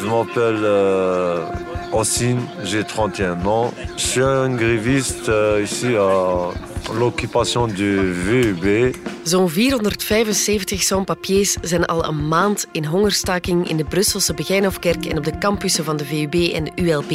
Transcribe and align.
Je 0.00 0.06
m'appelle 0.06 0.64
euh, 0.64 1.46
Ossine, 1.92 2.40
j'ai 2.64 2.82
31 2.82 3.46
ans. 3.46 3.72
Je 3.96 4.02
suis 4.02 4.22
un 4.22 4.50
gréviste 4.56 5.28
euh, 5.28 5.62
ici 5.62 5.94
à 5.96 6.50
l'occupation 6.98 7.68
du 7.68 8.12
VUB. 8.12 8.94
Zo'n 9.24 9.48
475 9.48 10.82
sans-papiers 10.82 11.56
zijn 11.62 11.84
al 11.84 12.04
een 12.04 12.28
maand 12.28 12.66
in 12.72 12.84
hongerstaking 12.84 13.68
in 13.68 13.76
de 13.76 13.84
Brusselse 13.84 14.34
Begijnhofkerk 14.34 15.06
en 15.06 15.18
op 15.18 15.24
de 15.24 15.38
campussen 15.38 15.84
van 15.84 15.96
de 15.96 16.04
VUB 16.04 16.34
en 16.34 16.64
de 16.64 16.72
ULB. 16.74 17.10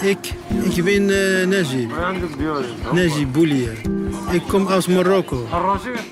Ik, 0.00 0.32
ik 0.74 0.84
ben 0.84 1.08
uh. 1.08 1.46
Naji 2.92 3.26
Boulier. 3.26 3.80
Ik 4.30 4.42
kom 4.48 4.68
uit 4.68 4.88
Marokko. 4.88 5.46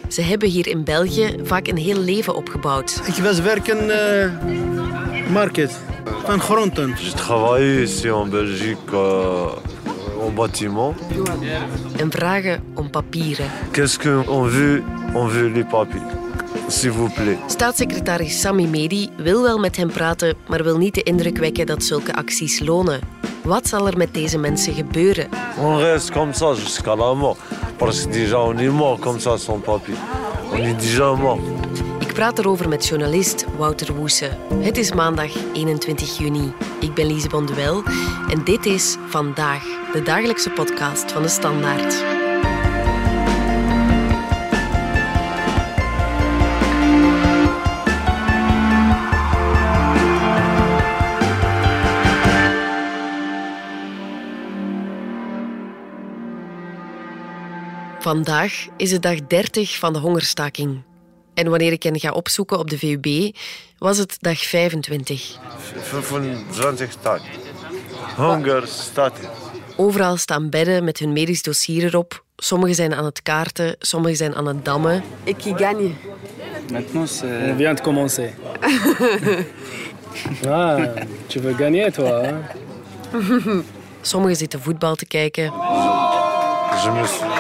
Ze 0.08 0.22
hebben 0.22 0.48
hier 0.48 0.66
in 0.66 0.84
België 0.84 1.36
vaak 1.42 1.66
een 1.66 1.76
heel 1.76 1.98
leven 1.98 2.34
opgebouwd. 2.34 3.00
Ik 3.06 3.14
was 3.22 3.40
werken 3.40 3.84
uh, 3.84 5.32
market 5.32 5.70
van 6.28 6.40
groenten. 6.40 6.94
Je 6.98 7.12
travaille 7.12 7.82
ici 7.82 8.10
en 8.10 8.28
Belgique 8.28 8.92
euh, 8.92 10.26
au 10.26 10.30
bâtiment. 10.30 10.94
En 12.00 12.10
vragen 12.10 12.62
om 12.74 12.90
papieren. 12.90 13.46
Qu'est-ce 13.72 13.98
qu'on 13.98 14.42
veut 14.42 14.82
On 15.14 15.26
veut 15.26 15.48
les 15.48 15.64
papiers. 15.64 16.02
S'il 16.68 16.90
vous 16.90 17.08
plaît. 17.14 17.38
Staatssecretaris 17.46 18.40
Sami 18.40 18.66
Medi 18.66 19.10
wil 19.16 19.42
wel 19.42 19.58
met 19.58 19.76
hem 19.76 19.88
praten, 19.88 20.34
maar 20.48 20.62
wil 20.62 20.76
niet 20.76 20.94
de 20.94 21.02
indruk 21.02 21.38
wekken 21.38 21.66
dat 21.66 21.82
zulke 21.82 22.14
acties 22.14 22.60
lonen. 22.60 23.00
Wat 23.42 23.66
zal 23.68 23.86
er 23.86 23.96
met 23.96 24.14
deze 24.14 24.38
mensen 24.38 24.74
gebeuren? 24.74 25.28
On 25.58 25.76
reste 25.76 26.12
comme 26.12 26.32
ça 26.32 26.54
jusqu'à 26.54 26.96
la 26.96 27.14
mort. 27.14 27.38
Parce 27.76 28.06
que 28.06 28.12
déjà 28.12 28.38
on 28.38 28.58
est 28.58 28.72
mort 28.72 29.00
comme 29.00 29.20
ça 29.20 29.38
sans 29.38 29.62
papier. 29.62 29.96
On 30.52 30.56
est 30.56 30.80
déjà 30.80 31.14
mort. 31.20 31.40
Praat 32.18 32.38
erover 32.38 32.68
met 32.68 32.86
journalist 32.86 33.44
Wouter 33.56 33.94
Woese. 33.94 34.36
Het 34.54 34.76
is 34.76 34.92
maandag 34.92 35.52
21 35.52 36.18
juni. 36.18 36.52
Ik 36.80 36.94
ben 36.94 37.06
Lise 37.06 37.28
Bonduel 37.28 37.82
en 38.28 38.44
dit 38.44 38.66
is 38.66 38.96
Vandaag, 39.06 39.62
de 39.92 40.02
dagelijkse 40.02 40.50
podcast 40.50 41.12
van 41.12 41.22
de 41.22 41.28
Standaard. 41.28 41.94
Vandaag 58.02 58.66
is 58.76 58.90
het 58.90 59.02
dag 59.02 59.26
30 59.26 59.78
van 59.78 59.92
de 59.92 59.98
hongerstaking. 59.98 60.87
En 61.38 61.50
wanneer 61.50 61.72
ik 61.72 61.82
hen 61.82 62.00
ga 62.00 62.10
opzoeken 62.10 62.58
op 62.58 62.70
de 62.70 62.78
VUB, 62.78 63.36
was 63.78 63.98
het 63.98 64.16
dag 64.20 64.38
25. 64.38 65.38
25 65.82 66.96
dag. 67.02 67.20
Hongerstaking. 68.16 69.28
Overal 69.76 70.16
staan 70.16 70.50
bedden 70.50 70.84
met 70.84 70.98
hun 70.98 71.12
medisch 71.12 71.42
dossier 71.42 71.84
erop. 71.84 72.24
Sommigen 72.36 72.74
zijn 72.74 72.94
aan 72.94 73.04
het 73.04 73.22
kaarten, 73.22 73.76
sommigen 73.78 74.16
zijn 74.16 74.34
aan 74.34 74.46
het 74.46 74.64
dammen. 74.64 75.02
Qui 75.24 75.54
gagne 75.56 75.90
Maintenant, 76.70 77.10
c'est... 77.10 77.50
On 77.50 77.56
vient 77.56 77.76
de 77.76 77.82
commencer. 77.82 78.34
ah, 80.48 80.78
tu 81.26 81.40
veux 81.40 81.56
gagner, 81.56 81.92
toi 81.92 82.24
hein? 82.24 82.42
Sommigen 84.00 84.36
zitten 84.36 84.60
voetbal 84.60 84.94
te 84.94 85.06
kijken. 85.06 85.44
Je 85.44 86.90
me. 86.90 87.37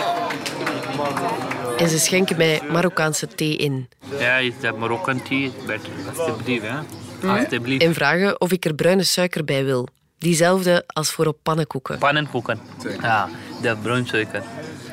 En 1.78 1.88
ze 1.88 1.98
schenken 1.98 2.36
mij 2.36 2.60
Marokkaanse 2.70 3.26
thee 3.26 3.56
in. 3.56 3.88
Ja, 4.18 4.36
is 4.36 4.52
dat 4.60 4.78
Marokkaan 4.78 5.22
thee? 5.22 5.52
Beter, 5.66 5.88
alsjeblieft. 6.16 6.64
Hè? 6.66 7.28
Alsjeblieft. 7.28 7.82
En 7.82 7.94
vragen 7.94 8.40
of 8.40 8.52
ik 8.52 8.64
er 8.64 8.74
bruine 8.74 9.02
suiker 9.02 9.44
bij 9.44 9.64
wil. 9.64 9.88
Diezelfde 10.18 10.84
als 10.86 11.10
voor 11.10 11.26
op 11.26 11.38
pannenkoeken. 11.42 11.98
Pannenkoeken. 11.98 12.58
Ja, 13.00 13.28
de 13.62 13.76
bruinsuiker. 13.82 14.42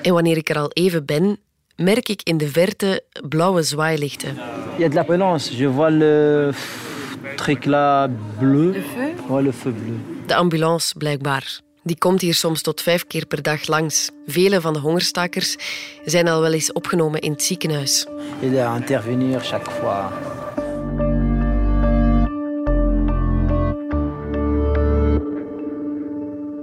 En 0.01 0.13
wanneer 0.13 0.37
ik 0.37 0.49
er 0.49 0.57
al 0.57 0.69
even 0.73 1.05
ben, 1.05 1.39
merk 1.75 2.09
ik 2.09 2.21
in 2.23 2.37
de 2.37 2.47
verte 2.47 3.03
blauwe 3.29 3.63
zwaailichten. 3.63 4.37
Il 4.77 4.81
y 4.81 4.83
a 4.83 4.89
de 4.89 4.95
l'ambulance. 4.95 5.57
Je 5.57 5.69
vois 5.69 5.91
le 5.91 6.51
tricla 7.35 8.09
bleu. 8.39 8.71
Le 8.71 8.81
feu? 8.81 9.13
Ouais, 9.27 9.43
le 9.43 9.53
feu 9.53 9.71
bleu. 9.71 9.99
De 10.25 10.35
ambulance, 10.35 10.97
blijkbaar. 10.97 11.59
Die 11.85 11.97
komt 11.97 12.21
hier 12.21 12.33
soms 12.33 12.61
tot 12.61 12.81
vijf 12.81 13.07
keer 13.07 13.25
per 13.25 13.41
dag 13.41 13.67
langs. 13.67 14.09
Vele 14.25 14.61
van 14.61 14.73
de 14.73 14.79
hongerstakers 14.79 15.55
zijn 16.05 16.27
al 16.27 16.41
wel 16.41 16.53
eens 16.53 16.71
opgenomen 16.71 17.19
in 17.21 17.31
het 17.31 17.43
ziekenhuis. 17.43 18.05
Il 18.41 18.75
intervenir 18.75 19.39
chaque 19.39 19.71
fois. 19.71 20.11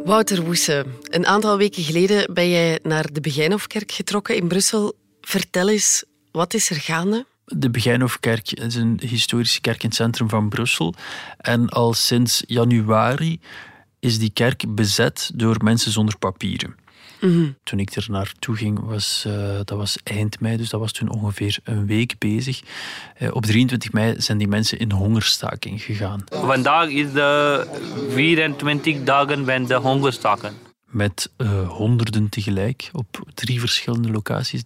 Wouter 0.04 0.44
Woese, 0.44 0.84
een 1.02 1.26
aantal 1.26 1.56
weken 1.56 1.82
geleden 1.82 2.34
ben 2.34 2.50
jij 2.50 2.78
naar 2.82 3.12
de 3.12 3.20
Begijnhofkerk 3.20 3.92
getrokken 3.92 4.36
in 4.36 4.48
Brussel. 4.48 4.94
Vertel 5.20 5.68
eens, 5.68 6.04
wat 6.32 6.54
is 6.54 6.70
er 6.70 6.76
gaande? 6.76 7.26
De 7.44 7.70
Begijnhofkerk 7.70 8.52
is 8.52 8.74
een 8.74 9.00
historische 9.06 9.60
kerk 9.60 9.82
in 9.82 9.88
het 9.88 9.96
centrum 9.96 10.28
van 10.28 10.48
Brussel. 10.48 10.94
En 11.36 11.68
al 11.68 11.92
sinds 11.92 12.42
januari 12.46 13.40
is 14.02 14.18
die 14.18 14.30
kerk 14.30 14.64
bezet 14.74 15.30
door 15.34 15.56
mensen 15.64 15.92
zonder 15.92 16.18
papieren. 16.18 16.74
Toen 17.62 17.78
ik 17.78 17.90
er 17.90 18.06
naartoe 18.08 18.56
ging, 18.56 18.80
was, 18.80 19.24
uh, 19.26 19.54
dat 19.64 19.78
was 19.78 19.98
eind 20.02 20.40
mei, 20.40 20.56
dus 20.56 20.68
dat 20.68 20.80
was 20.80 20.92
toen 20.92 21.08
ongeveer 21.08 21.58
een 21.64 21.86
week 21.86 22.14
bezig. 22.18 22.62
Uh, 23.18 23.34
op 23.34 23.46
23 23.46 23.92
mei 23.92 24.20
zijn 24.20 24.38
die 24.38 24.48
mensen 24.48 24.78
in 24.78 24.92
hongerstaking 24.92 25.82
gegaan. 25.82 26.24
Vandaag 26.24 26.88
is 26.88 27.12
de 27.12 27.66
24 28.10 29.02
dagen 29.02 29.44
van 29.44 29.66
de 29.66 29.74
hongerstaking. 29.74 30.52
Met 30.86 31.30
uh, 31.36 31.68
honderden 31.68 32.28
tegelijk 32.28 32.90
op 32.92 33.30
drie 33.34 33.60
verschillende 33.60 34.10
locaties 34.10 34.62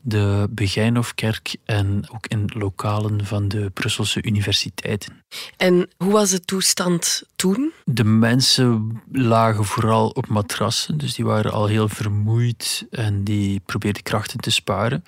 de 0.00 0.46
Begijnhofkerk 0.50 1.56
en 1.64 2.04
ook 2.12 2.26
in 2.26 2.50
lokalen 2.54 3.26
van 3.26 3.48
de 3.48 3.70
Brusselse 3.74 4.22
universiteiten. 4.22 5.22
En 5.56 5.88
hoe 5.96 6.12
was 6.12 6.30
de 6.30 6.40
toestand 6.40 7.22
toen? 7.36 7.72
De 7.84 8.04
mensen 8.04 9.00
lagen 9.12 9.64
vooral 9.64 10.08
op 10.08 10.28
matrassen, 10.28 10.98
dus 10.98 11.14
die 11.14 11.24
waren 11.24 11.52
al 11.52 11.66
heel 11.66 11.88
vermoeid 11.88 12.86
en 12.90 13.24
die 13.24 13.60
probeerden 13.66 14.02
krachten 14.02 14.40
te 14.40 14.50
sparen. 14.50 15.04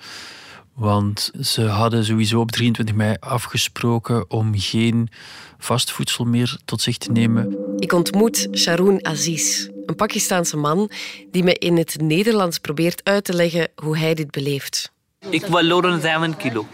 Want 0.73 1.31
ze 1.41 1.61
hadden 1.61 2.05
sowieso 2.05 2.39
op 2.39 2.51
23 2.51 2.95
mei 2.95 3.15
afgesproken 3.19 4.29
om 4.29 4.59
geen 4.59 5.09
vast 5.57 5.91
voedsel 5.91 6.25
meer 6.25 6.59
tot 6.65 6.81
zich 6.81 6.97
te 6.97 7.11
nemen. 7.11 7.57
Ik 7.77 7.93
ontmoet 7.93 8.47
Sharoun 8.53 9.05
Aziz, 9.05 9.69
een 9.91 9.97
Pakistaanse 9.97 10.57
man 10.57 10.89
die 11.31 11.43
me 11.43 11.53
in 11.53 11.77
het 11.77 12.01
Nederlands 12.01 12.57
probeert 12.57 13.01
uit 13.03 13.23
te 13.23 13.33
leggen 13.33 13.67
hoe 13.75 13.97
hij 13.97 14.13
dit 14.13 14.31
beleeft. 14.31 14.91
Ik 15.29 15.45
verloren 15.45 16.01
7 16.01 16.37
kilo. 16.37 16.65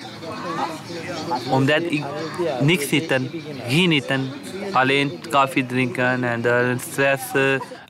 Omdat 1.50 1.81
ik 1.89 2.03
niks 2.61 2.89
eten, 2.89 3.29
geen 3.67 3.91
eten, 3.91 4.29
alleen 4.72 5.19
koffie 5.29 5.66
drinken 5.66 6.23
en 6.23 6.41
dan 6.41 6.79
stress. 6.79 7.23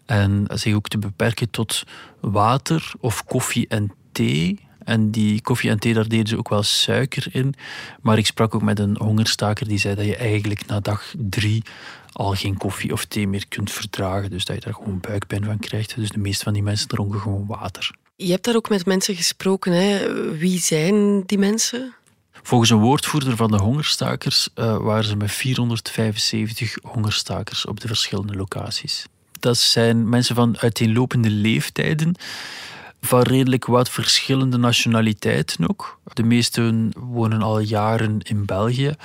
En 0.06 0.48
zich 0.54 0.76
ook 0.76 0.88
te 0.88 0.98
beperken 0.98 1.50
tot 1.50 1.84
water 2.20 2.92
of 3.00 3.26
koffie 3.26 3.68
en 3.68 3.92
thee. 4.12 4.67
En 4.88 5.12
die 5.12 5.42
koffie 5.42 5.70
en 5.70 5.80
thee, 5.80 5.94
daar 5.94 6.08
deden 6.08 6.28
ze 6.28 6.38
ook 6.38 6.50
wel 6.50 6.64
suiker 6.64 7.28
in. 7.32 7.54
Maar 8.02 8.18
ik 8.18 8.26
sprak 8.26 8.56
ook 8.56 8.62
met 8.62 8.80
een 8.80 8.98
hongerstaker 8.98 9.68
die 9.68 9.78
zei 9.78 9.96
dat 9.96 10.06
je 10.06 10.16
eigenlijk 10.16 10.66
na 10.66 10.80
dag 10.80 11.14
drie 11.18 11.64
al 12.12 12.34
geen 12.34 12.58
koffie 12.58 12.94
of 12.94 13.06
thee 13.06 13.28
meer 13.28 13.48
kunt 13.48 13.72
verdragen. 13.72 14.30
Dus 14.30 14.46
dat 14.46 14.56
je 14.56 14.62
daar 14.62 14.74
gewoon 14.74 15.00
buikpijn 15.00 15.44
van 15.44 15.60
krijgt. 15.60 15.96
Dus 15.96 16.10
de 16.10 16.20
meeste 16.20 16.44
van 16.44 16.54
die 16.54 16.64
mensen 16.64 16.88
dronken 16.88 17.20
gewoon 17.20 17.46
water. 17.46 17.92
Je 18.16 18.32
hebt 18.32 18.46
daar 18.46 18.56
ook 18.56 18.70
met 18.70 18.86
mensen 18.86 19.16
gesproken. 19.16 19.72
Hè? 19.72 20.14
Wie 20.38 20.60
zijn 20.60 21.24
die 21.26 21.38
mensen? 21.38 21.94
Volgens 22.44 22.70
een 22.70 22.78
woordvoerder 22.78 23.36
van 23.36 23.52
de 23.52 23.58
hongerstakers 23.58 24.50
uh, 24.56 24.78
waren 24.78 25.04
ze 25.04 25.16
met 25.16 25.32
475 25.32 26.78
hongerstakers 26.82 27.66
op 27.66 27.80
de 27.80 27.88
verschillende 27.88 28.36
locaties. 28.36 29.06
Dat 29.40 29.58
zijn 29.58 30.10
mensen 30.10 30.36
van 30.36 30.58
uiteenlopende 30.58 31.30
leeftijden, 31.30 32.16
van 33.02 33.22
redelijk 33.22 33.66
wat 33.66 33.90
verschillende 33.90 34.58
nationaliteiten 34.58 35.70
ook. 35.70 36.00
De 36.14 36.24
meesten 36.24 36.94
wonen 36.96 37.42
al 37.42 37.60
jaren 37.60 38.20
in 38.22 38.46
België. 38.46 38.96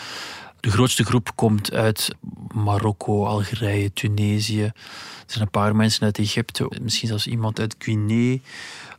De 0.61 0.71
grootste 0.71 1.05
groep 1.05 1.33
komt 1.35 1.73
uit 1.73 2.15
Marokko, 2.55 3.25
Algerije, 3.25 3.93
Tunesië. 3.93 4.62
Er 4.62 5.39
zijn 5.39 5.44
een 5.44 5.50
paar 5.50 5.77
mensen 5.77 6.03
uit 6.03 6.19
Egypte, 6.19 6.73
misschien 6.83 7.09
zelfs 7.09 7.27
iemand 7.27 7.61
uit 7.61 7.75
Guinea. 7.79 8.39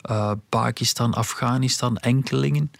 Uh, 0.10 0.32
Pakistan, 0.50 1.14
Afghanistan, 1.14 1.98
enkelingen. 1.98 2.72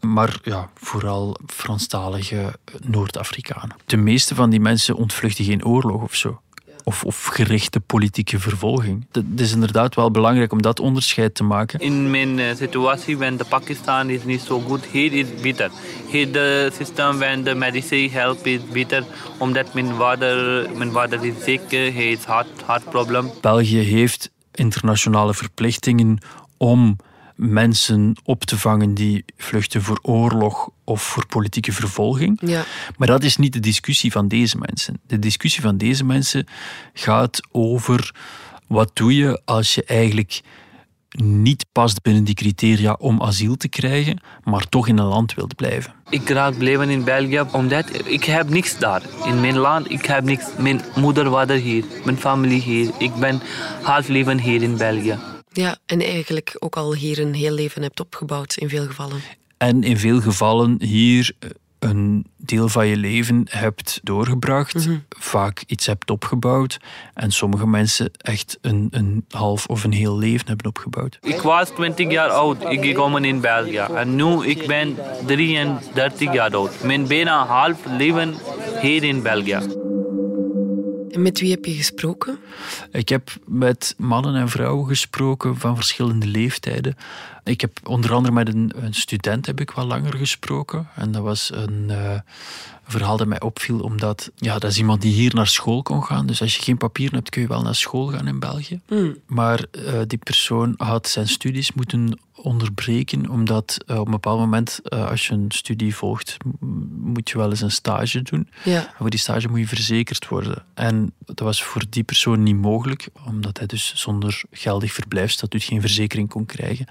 Maar 0.00 0.38
ja, 0.42 0.68
vooral 0.74 1.36
Franstalige 1.46 2.58
Noord-Afrikanen. 2.80 3.76
De 3.86 3.96
meeste 3.96 4.34
van 4.34 4.50
die 4.50 4.60
mensen 4.60 4.96
ontvluchten 4.96 5.44
geen 5.44 5.64
oorlog 5.64 6.02
of 6.02 6.14
zo. 6.14 6.40
Of, 6.88 7.04
of 7.04 7.24
gerichte 7.24 7.80
politieke 7.80 8.38
vervolging. 8.40 9.06
Het 9.12 9.40
is 9.40 9.52
inderdaad 9.52 9.94
wel 9.94 10.10
belangrijk 10.10 10.52
om 10.52 10.62
dat 10.62 10.80
onderscheid 10.80 11.34
te 11.34 11.44
maken. 11.44 11.80
In 11.80 12.10
mijn 12.10 12.38
uh, 12.38 12.54
situatie, 12.54 13.16
when 13.16 13.36
the 13.36 13.44
Pakistan 13.44 14.10
is 14.10 14.24
niet 14.24 14.40
zo 14.40 14.60
goed, 14.60 14.84
hier 14.84 15.12
is 15.12 15.26
beter. 15.42 15.70
Hier 16.10 16.32
de 16.32 16.70
systeem, 16.74 17.18
when 17.18 17.42
the 17.42 17.54
medicine 17.54 18.10
help 18.10 18.46
is 18.46 18.60
beter, 18.72 19.04
omdat 19.38 19.74
mijn 19.74 19.94
vader, 19.94 20.66
mijn 20.76 20.90
vader 20.90 21.24
is 21.24 21.44
ziek, 21.44 21.70
hij 21.70 21.90
heeft 21.90 22.24
hart, 22.24 22.62
hartprobleem. 22.64 23.30
België 23.40 23.78
heeft 23.78 24.30
internationale 24.54 25.34
verplichtingen 25.34 26.18
om 26.56 26.96
mensen 27.38 28.16
op 28.24 28.44
te 28.44 28.58
vangen 28.58 28.94
die 28.94 29.24
vluchten 29.36 29.82
voor 29.82 29.98
oorlog 30.02 30.70
of 30.84 31.02
voor 31.02 31.26
politieke 31.26 31.72
vervolging. 31.72 32.40
Ja. 32.44 32.64
Maar 32.96 33.08
dat 33.08 33.22
is 33.22 33.36
niet 33.36 33.52
de 33.52 33.60
discussie 33.60 34.12
van 34.12 34.28
deze 34.28 34.56
mensen. 34.58 35.00
De 35.06 35.18
discussie 35.18 35.62
van 35.62 35.76
deze 35.76 36.04
mensen 36.04 36.46
gaat 36.92 37.40
over 37.52 38.14
wat 38.66 38.90
doe 38.94 39.14
je 39.16 39.40
als 39.44 39.74
je 39.74 39.84
eigenlijk 39.84 40.40
niet 41.22 41.66
past 41.72 42.02
binnen 42.02 42.24
die 42.24 42.34
criteria 42.34 42.92
om 42.92 43.22
asiel 43.22 43.56
te 43.56 43.68
krijgen, 43.68 44.20
maar 44.44 44.68
toch 44.68 44.88
in 44.88 44.98
een 44.98 45.06
land 45.06 45.34
wilt 45.34 45.56
blijven. 45.56 45.94
Ik 46.08 46.28
raak 46.28 46.58
blijven 46.58 46.90
in 46.90 47.04
België 47.04 47.44
omdat 47.52 48.06
ik 48.06 48.24
heb 48.24 48.48
niks 48.48 48.78
daar. 48.78 49.02
In 49.24 49.40
mijn 49.40 49.56
land, 49.56 49.90
ik 49.90 50.04
heb 50.04 50.24
niks. 50.24 50.44
Mijn 50.58 50.80
moeder, 50.94 51.30
vader 51.30 51.56
hier, 51.56 51.84
mijn 52.04 52.16
familie 52.16 52.60
hier. 52.60 52.90
Ik 52.98 53.14
ben 53.14 53.40
half 53.82 54.08
leven 54.08 54.38
hier 54.38 54.62
in 54.62 54.76
België. 54.76 55.37
Ja, 55.58 55.76
en 55.86 56.00
eigenlijk 56.00 56.56
ook 56.58 56.76
al 56.76 56.94
hier 56.94 57.18
een 57.18 57.34
heel 57.34 57.52
leven 57.52 57.82
hebt 57.82 58.00
opgebouwd 58.00 58.56
in 58.56 58.68
veel 58.68 58.86
gevallen. 58.86 59.20
En 59.56 59.82
in 59.82 59.98
veel 59.98 60.20
gevallen 60.20 60.82
hier 60.82 61.32
een 61.78 62.26
deel 62.36 62.68
van 62.68 62.86
je 62.86 62.96
leven 62.96 63.46
hebt 63.50 64.00
doorgebracht, 64.02 64.88
vaak 65.08 65.62
iets 65.66 65.86
hebt 65.86 66.10
opgebouwd 66.10 66.78
en 67.14 67.30
sommige 67.30 67.66
mensen 67.66 68.10
echt 68.16 68.58
een, 68.60 68.88
een 68.90 69.24
half 69.28 69.66
of 69.66 69.84
een 69.84 69.92
heel 69.92 70.18
leven 70.18 70.46
hebben 70.46 70.66
opgebouwd. 70.66 71.18
Ik 71.22 71.40
was 71.40 71.68
20 71.68 72.10
jaar 72.10 72.30
oud, 72.30 72.70
ik 72.70 72.84
gekomen 72.84 73.24
in 73.24 73.40
België. 73.40 73.86
En 73.94 74.14
nu 74.14 74.46
ik 74.46 74.66
ben 74.66 74.96
33 75.26 76.32
jaar 76.32 76.54
oud. 76.54 76.82
Mijn 76.82 77.06
bijna 77.06 77.46
half 77.46 77.78
leven 77.96 78.34
hier 78.80 79.04
in 79.04 79.22
België. 79.22 79.87
En 81.10 81.22
met 81.22 81.40
wie 81.40 81.50
heb 81.50 81.64
je 81.64 81.72
gesproken? 81.72 82.38
Ik 82.92 83.08
heb 83.08 83.30
met 83.46 83.94
mannen 83.96 84.34
en 84.34 84.48
vrouwen 84.48 84.86
gesproken 84.86 85.56
van 85.56 85.76
verschillende 85.76 86.26
leeftijden. 86.26 86.96
Ik 87.48 87.60
heb 87.60 87.78
onder 87.88 88.12
andere 88.12 88.34
met 88.34 88.48
een, 88.48 88.72
een 88.76 88.94
student 88.94 89.46
heb 89.46 89.60
ik 89.60 89.70
wel 89.70 89.86
langer 89.86 90.16
gesproken. 90.16 90.88
En 90.94 91.12
dat 91.12 91.22
was 91.22 91.50
een 91.54 91.86
uh, 91.88 92.20
verhaal 92.84 93.16
dat 93.16 93.26
mij 93.26 93.40
opviel, 93.40 93.80
omdat 93.80 94.30
ja, 94.36 94.58
dat 94.58 94.70
is 94.70 94.78
iemand 94.78 95.02
die 95.02 95.12
hier 95.12 95.34
naar 95.34 95.46
school 95.46 95.82
kon 95.82 96.04
gaan. 96.04 96.26
Dus 96.26 96.40
als 96.40 96.56
je 96.56 96.62
geen 96.62 96.76
papieren 96.76 97.14
hebt, 97.14 97.30
kun 97.30 97.42
je 97.42 97.48
wel 97.48 97.62
naar 97.62 97.74
school 97.74 98.06
gaan 98.06 98.26
in 98.26 98.38
België. 98.38 98.80
Mm. 98.88 99.16
Maar 99.26 99.64
uh, 99.72 100.00
die 100.06 100.18
persoon 100.18 100.74
had 100.76 101.08
zijn 101.08 101.28
studies 101.28 101.72
moeten 101.72 102.18
onderbreken, 102.42 103.28
omdat 103.28 103.76
uh, 103.86 103.98
op 103.98 104.04
een 104.04 104.10
bepaald 104.12 104.38
moment, 104.38 104.80
als 104.90 105.26
je 105.26 105.32
een 105.32 105.44
studie 105.48 105.94
volgt, 105.94 106.36
moet 106.90 107.30
je 107.30 107.38
wel 107.38 107.50
eens 107.50 107.60
een 107.60 107.70
stage 107.70 108.22
doen. 108.22 108.48
Ja. 108.64 108.86
En 108.86 108.92
voor 108.96 109.10
die 109.10 109.18
stage 109.18 109.48
moet 109.48 109.58
je 109.58 109.66
verzekerd 109.68 110.28
worden. 110.28 110.64
En 110.74 111.12
dat 111.24 111.38
was 111.38 111.62
voor 111.62 111.84
die 111.90 112.02
persoon 112.02 112.42
niet 112.42 112.56
mogelijk, 112.56 113.08
omdat 113.26 113.58
hij 113.58 113.66
dus 113.66 113.92
zonder 113.96 114.42
geldig 114.50 114.92
verblijfsstatuut 114.92 115.62
geen 115.62 115.80
verzekering 115.80 116.28
kon 116.28 116.46
krijgen. 116.46 116.86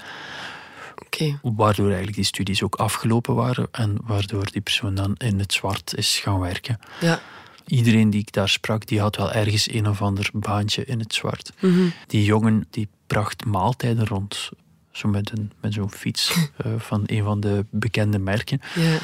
Okay. 1.07 1.39
Waardoor 1.41 1.85
eigenlijk 1.85 2.15
die 2.15 2.25
studies 2.25 2.63
ook 2.63 2.75
afgelopen 2.75 3.35
waren 3.35 3.67
en 3.71 3.97
waardoor 4.03 4.51
die 4.51 4.61
persoon 4.61 4.95
dan 4.95 5.15
in 5.17 5.39
het 5.39 5.53
zwart 5.53 5.95
is 5.95 6.19
gaan 6.19 6.39
werken. 6.39 6.79
Ja. 7.01 7.21
Iedereen 7.67 8.09
die 8.09 8.21
ik 8.21 8.31
daar 8.31 8.49
sprak, 8.49 8.87
die 8.87 8.99
had 8.99 9.15
wel 9.15 9.31
ergens 9.31 9.71
een 9.71 9.87
of 9.87 10.01
ander 10.01 10.29
baantje 10.33 10.85
in 10.85 10.99
het 10.99 11.13
zwart. 11.13 11.51
Mm 11.59 11.73
-hmm. 11.73 11.93
Die 12.07 12.23
jongen 12.23 12.67
die 12.69 12.87
bracht 13.07 13.45
maaltijden 13.45 14.07
rond 14.07 14.49
zo 14.91 15.07
met, 15.07 15.31
een, 15.31 15.51
met 15.61 15.73
zo'n 15.73 15.91
fiets 15.91 16.35
uh, 16.65 16.73
van 16.89 17.03
een 17.05 17.23
van 17.23 17.39
de 17.39 17.65
bekende 17.69 18.19
merken. 18.19 18.61
Ja. 18.75 18.97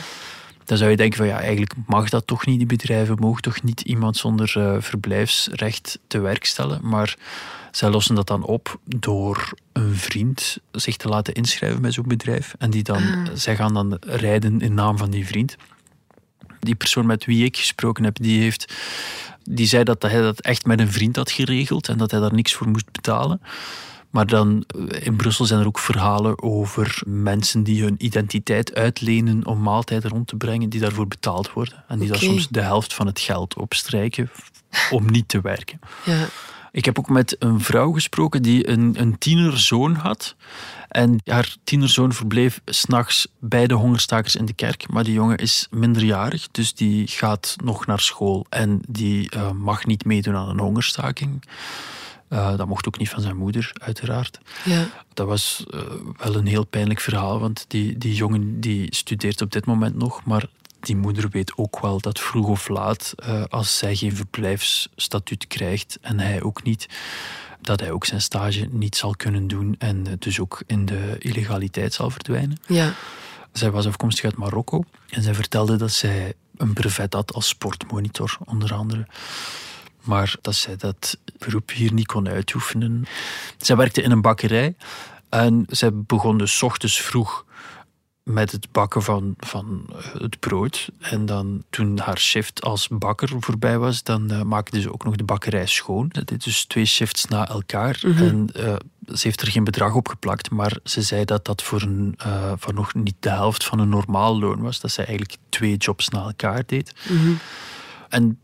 Dan 0.66 0.78
zou 0.78 0.90
je 0.90 0.98
denken 0.98 1.18
van 1.18 1.28
ja, 1.28 1.40
eigenlijk 1.40 1.74
mag 1.88 2.10
dat 2.10 2.28
toch 2.28 2.46
niet, 2.46 2.58
die 2.58 2.68
bedrijven 2.68 3.18
mogen 3.20 3.42
toch 3.42 3.64
niet 3.64 3.82
iemand 3.82 4.18
zonder 4.18 4.54
uh, 4.58 4.76
verblijfsrecht 4.80 6.00
te 6.08 6.20
werk 6.20 6.46
stellen. 6.46 6.80
Maar 6.82 7.18
zij 7.72 7.90
lossen 7.90 8.16
dat 8.16 8.28
dan 8.28 8.44
op 8.44 8.80
door 8.86 9.54
een 9.74 9.96
vriend 9.96 10.58
zich 10.72 10.98
te 10.98 11.08
laten 11.08 11.34
inschrijven 11.34 11.82
bij 11.82 11.92
zo'n 11.92 12.08
bedrijf. 12.08 12.56
En 12.58 12.70
die 12.70 12.84
dan, 12.84 13.02
Ah. 13.04 13.30
zij 13.34 13.56
gaan 13.56 13.74
dan 13.74 13.98
rijden 14.00 14.62
in 14.62 14.74
naam 14.74 14.98
van 14.98 15.10
die 15.10 15.28
vriend. 15.28 15.56
Die 16.60 16.76
persoon 16.76 17.06
met 17.06 17.26
wie 17.26 17.46
ik 17.46 17.58
gesproken 17.58 18.04
heb, 18.04 18.18
die 18.22 18.42
heeft 18.42 18.74
die 19.50 19.68
zei 19.68 19.84
dat 19.84 20.02
hij 20.02 20.22
dat 20.22 20.40
echt 20.40 20.66
met 20.66 20.80
een 20.80 20.92
vriend 20.92 21.16
had 21.16 21.32
geregeld 21.32 21.88
en 21.88 21.98
dat 21.98 22.12
hij 22.12 22.20
daar 22.20 22.34
niks 22.34 22.54
voor 22.54 22.68
moest 22.68 22.92
betalen. 22.92 23.42
Maar 24.14 24.28
dan 24.28 24.64
in 25.02 25.16
Brussel 25.16 25.46
zijn 25.46 25.60
er 25.60 25.68
ook 25.68 25.80
verhalen 25.80 26.42
over 26.42 27.02
mensen 27.06 27.64
die 27.64 27.84
hun 27.84 27.96
identiteit 27.98 28.76
uitlenen 28.76 29.46
om 29.46 29.62
maaltijden 29.62 30.10
rond 30.10 30.28
te 30.28 30.36
brengen, 30.36 30.70
die 30.70 30.80
daarvoor 30.80 31.08
betaald 31.08 31.54
worden. 31.54 31.84
En 31.88 32.00
die 32.00 32.10
Oké. 32.10 32.20
daar 32.20 32.30
soms 32.30 32.48
de 32.48 32.62
helft 32.62 32.94
van 32.94 33.08
het 33.08 33.20
geld 33.20 33.56
opstrijken 33.56 34.32
om 34.92 35.12
niet 35.12 35.28
te 35.28 35.42
werken. 35.42 35.80
Ja. 36.06 36.28
Ik 36.72 36.86
heb 36.86 37.00
ook 37.00 37.10
met 37.10 37.36
een 37.40 37.60
vrouw 37.60 37.92
gesproken 37.92 38.42
die 38.42 38.70
een, 38.70 38.96
een 38.98 39.18
tienerzoon 39.18 39.96
had. 39.96 40.36
En 40.88 41.22
haar 41.24 41.56
tienerzoon 41.64 42.14
verbleef 42.14 42.62
s'nachts 42.66 43.28
bij 43.40 43.68
de 43.68 43.74
hongerstakers 43.74 44.36
in 44.36 44.46
de 44.46 44.54
kerk. 44.54 44.90
Maar 44.90 45.04
die 45.04 45.14
jongen 45.14 45.38
is 45.38 45.68
minderjarig, 45.70 46.48
dus 46.52 46.74
die 46.74 47.08
gaat 47.08 47.56
nog 47.64 47.86
naar 47.86 48.00
school. 48.00 48.46
En 48.50 48.82
die 48.90 49.36
uh, 49.36 49.52
mag 49.52 49.86
niet 49.86 50.06
meedoen 50.06 50.36
aan 50.36 50.50
een 50.50 50.60
hongerstaking. 50.60 51.44
Uh, 52.34 52.58
dat 52.58 52.68
mocht 52.68 52.88
ook 52.88 52.98
niet 52.98 53.10
van 53.10 53.22
zijn 53.22 53.38
moeder, 53.38 53.72
uiteraard. 53.74 54.40
Ja. 54.66 54.88
Dat 55.14 55.28
was 55.28 55.66
uh, 55.70 55.82
wel 56.18 56.36
een 56.36 56.48
heel 56.48 56.66
pijnlijk 56.66 57.00
verhaal, 57.00 57.40
want 57.40 57.66
die, 57.68 57.98
die 57.98 58.16
jongen 58.16 58.60
die 58.60 58.96
studeert 58.96 59.42
op 59.42 59.52
dit 59.52 59.66
moment 59.66 59.96
nog, 59.96 60.24
maar 60.24 60.46
die 60.80 60.96
moeder 60.96 61.30
weet 61.30 61.58
ook 61.58 61.80
wel 61.80 62.00
dat 62.00 62.20
vroeg 62.20 62.48
of 62.48 62.68
laat, 62.68 63.14
uh, 63.28 63.44
als 63.50 63.78
zij 63.78 63.96
geen 63.96 64.16
verblijfsstatuut 64.16 65.48
krijgt 65.48 65.98
en 66.02 66.20
hij 66.20 66.42
ook 66.42 66.64
niet, 66.64 66.88
dat 67.62 67.80
hij 67.80 67.92
ook 67.92 68.06
zijn 68.06 68.22
stage 68.22 68.68
niet 68.72 68.96
zal 68.96 69.16
kunnen 69.16 69.48
doen 69.48 69.76
en 69.78 70.06
dus 70.20 70.40
ook 70.40 70.64
in 70.66 70.86
de 70.86 71.16
illegaliteit 71.20 71.94
zal 71.94 72.10
verdwijnen. 72.10 72.58
Ja. 72.68 72.94
Zij 73.52 73.72
was 73.72 73.88
afkomstig 73.88 74.26
uit 74.26 74.38
Marokko 74.38 74.84
en 75.10 75.24
zij 75.24 75.34
vertelde 75.34 75.76
dat 75.76 75.92
zij 75.92 76.34
een 76.58 76.74
brevet 76.74 77.14
had 77.14 77.34
als 77.34 77.48
sportmonitor, 77.48 78.38
onder 78.46 78.74
andere. 78.74 79.08
Maar 80.04 80.36
dat 80.42 80.56
zij 80.56 80.76
dat 80.76 81.18
beroep 81.38 81.72
hier 81.72 81.94
niet 81.94 82.06
kon 82.06 82.28
uitoefenen. 82.30 83.06
Zij 83.58 83.76
werkte 83.76 84.02
in 84.02 84.12
een 84.12 84.22
bakkerij 84.22 84.76
en 85.30 85.66
zij 85.70 85.90
begon 85.94 86.38
dus 86.38 86.58
's 86.58 86.62
ochtends 86.62 87.02
vroeg 87.02 87.46
met 88.24 88.52
het 88.52 88.72
bakken 88.72 89.04
van, 89.04 89.34
van 89.38 89.90
het 90.18 90.40
brood. 90.40 90.90
En 91.00 91.26
dan 91.26 91.64
toen 91.70 92.00
haar 92.00 92.20
shift 92.20 92.62
als 92.62 92.88
bakker 92.88 93.30
voorbij 93.40 93.78
was, 93.78 94.04
dan 94.04 94.32
uh, 94.32 94.42
maakte 94.42 94.82
ze 94.82 94.94
ook 94.94 95.04
nog 95.04 95.16
de 95.16 95.24
bakkerij 95.24 95.68
schoon. 95.68 96.10
Ze 96.12 96.24
deed 96.24 96.44
dus 96.44 96.66
twee 96.66 96.86
shifts 96.86 97.26
na 97.26 97.48
elkaar. 97.48 98.00
Mhm. 98.06 98.24
En 98.24 98.50
uh, 98.56 98.76
ze 99.08 99.20
heeft 99.22 99.42
er 99.42 99.48
geen 99.48 99.64
bedrag 99.64 99.94
op 99.94 100.08
geplakt, 100.08 100.50
maar 100.50 100.78
ze 100.84 101.02
zei 101.02 101.26
dat 101.26 101.46
dat 101.46 101.64
voor, 101.64 101.82
een, 101.82 102.16
uh, 102.26 102.52
voor 102.58 102.74
nog 102.74 102.94
niet 102.94 103.16
de 103.20 103.30
helft 103.30 103.64
van 103.66 103.80
een 103.80 103.90
normaal 103.90 104.40
loon 104.40 104.62
was. 104.62 104.80
Dat 104.80 104.92
zij 104.92 105.06
eigenlijk 105.06 105.38
twee 105.50 105.78
jobs 105.78 106.10
na 106.10 106.24
elkaar 106.24 106.64
deed. 106.66 106.94
Mhm. 107.10 107.34
En 108.10 108.40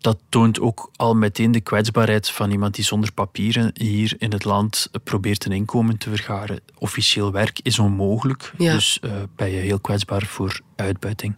dat 0.00 0.18
toont 0.28 0.60
ook 0.60 0.90
al 0.96 1.14
meteen 1.14 1.52
de 1.52 1.60
kwetsbaarheid 1.60 2.30
van 2.30 2.50
iemand 2.50 2.74
die 2.74 2.84
zonder 2.84 3.12
papieren 3.12 3.70
hier 3.74 4.14
in 4.18 4.32
het 4.32 4.44
land 4.44 4.90
probeert 5.04 5.44
een 5.44 5.52
inkomen 5.52 5.98
te 5.98 6.08
vergaren. 6.08 6.60
Officieel 6.78 7.32
werk 7.32 7.60
is 7.62 7.78
onmogelijk, 7.78 8.52
Ja. 8.58 8.72
dus 8.72 8.98
uh, 9.04 9.10
ben 9.36 9.50
je 9.50 9.56
heel 9.56 9.80
kwetsbaar 9.80 10.22
voor 10.26 10.60
uitbuiting. 10.76 11.34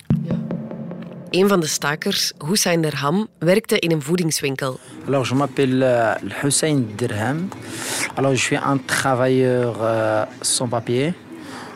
Een 1.30 1.48
van 1.48 1.60
de 1.60 1.66
stakers, 1.66 2.32
Hussein 2.46 2.82
Derham, 2.82 3.28
werkte 3.38 3.78
in 3.78 3.90
een 3.92 4.02
voedingswinkel. 4.02 4.78
Alors, 5.06 5.28
je 5.28 5.34
m'appelle 5.34 5.84
euh, 5.84 6.42
Hussein 6.42 6.86
Dirham. 6.96 7.48
Alors, 8.14 8.32
je 8.34 8.40
suis 8.40 8.60
un 8.64 8.78
travailleur 8.84 9.76
euh, 9.80 10.22
sans 10.40 10.68
papier. 10.70 11.14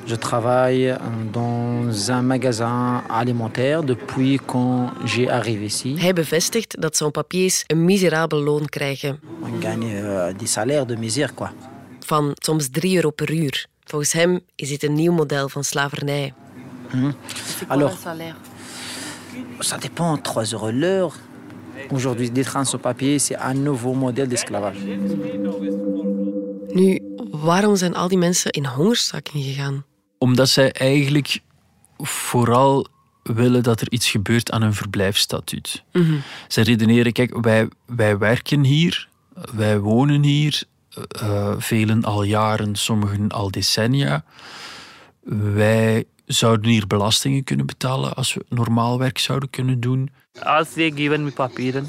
Je 0.06 0.14
travaille 0.14 0.96
dans 1.32 2.10
un 2.10 2.22
magasin 2.22 3.02
alimentaire 3.08 3.82
depuis 3.82 4.38
quand 4.46 4.92
j'ai 5.04 5.28
arrivé 5.28 5.64
ici. 5.64 5.94
Hij 5.98 6.12
bevestigt 6.12 6.80
dat 6.80 6.96
zo'n 6.96 7.10
papiers 7.10 7.64
een 7.66 7.84
miserabel 7.84 8.42
loon 8.42 8.66
krijgen. 8.68 9.20
On 9.42 9.60
gagne 9.62 10.00
euh, 10.00 10.38
des 10.38 10.52
salaires 10.52 10.86
de 10.86 10.96
misère, 10.96 11.34
quoi. 11.34 11.48
Van 12.00 12.30
soms 12.34 12.68
3 12.70 12.94
euro 12.94 13.10
per 13.10 13.30
uur. 13.32 13.66
Volgens 13.84 14.12
hem 14.12 14.40
is 14.54 14.68
dit 14.68 14.82
een 14.82 14.94
nieuw 14.94 15.12
model 15.12 15.48
van 15.48 15.64
slavernij. 15.64 16.34
Mhm. 16.92 17.10
Alors, 17.66 17.98
ça 19.58 19.78
dépend, 19.78 20.22
3 20.22 20.52
euros 20.52 20.72
l'heure. 20.72 21.14
Aujourd'hui, 21.90 22.30
d'être 22.30 22.64
sans 22.64 22.80
papier, 22.80 23.18
c'est 23.18 23.36
un 23.36 23.54
nouveau 23.54 23.94
modèle 23.94 24.28
d'esclavage. 24.28 24.78
Nu, 26.72 27.00
waarom 27.30 27.76
zijn 27.76 27.94
al 27.94 28.08
die 28.08 28.18
mensen 28.18 28.50
in 28.50 28.66
hongerstaking 28.66 29.44
gegaan? 29.44 29.84
Omdat 30.26 30.48
zij 30.48 30.72
eigenlijk 30.72 31.40
vooral 31.98 32.86
willen 33.22 33.62
dat 33.62 33.80
er 33.80 33.92
iets 33.92 34.10
gebeurt 34.10 34.50
aan 34.50 34.62
hun 34.62 34.74
verblijfsstatuut. 34.74 35.84
Ze 36.48 36.60
redeneren, 36.60 37.12
kijk, 37.12 37.38
wij, 37.40 37.68
wij 37.86 38.18
werken 38.18 38.64
hier, 38.64 39.08
wij 39.54 39.78
wonen 39.78 40.22
hier, 40.22 40.62
uh, 41.22 41.54
velen 41.58 42.04
al 42.04 42.22
jaren, 42.22 42.76
sommigen 42.76 43.28
al 43.28 43.50
decennia. 43.50 44.24
Wij 45.54 46.04
zouden 46.26 46.70
hier 46.70 46.86
belastingen 46.86 47.44
kunnen 47.44 47.66
betalen 47.66 48.14
als 48.14 48.34
we 48.34 48.44
normaal 48.48 48.98
werk 48.98 49.18
zouden 49.18 49.50
kunnen 49.50 49.80
doen. 49.80 50.10
Als 50.42 50.72
ze 50.72 50.92
geven 50.94 51.24
me 51.24 51.30
papieren, 51.30 51.88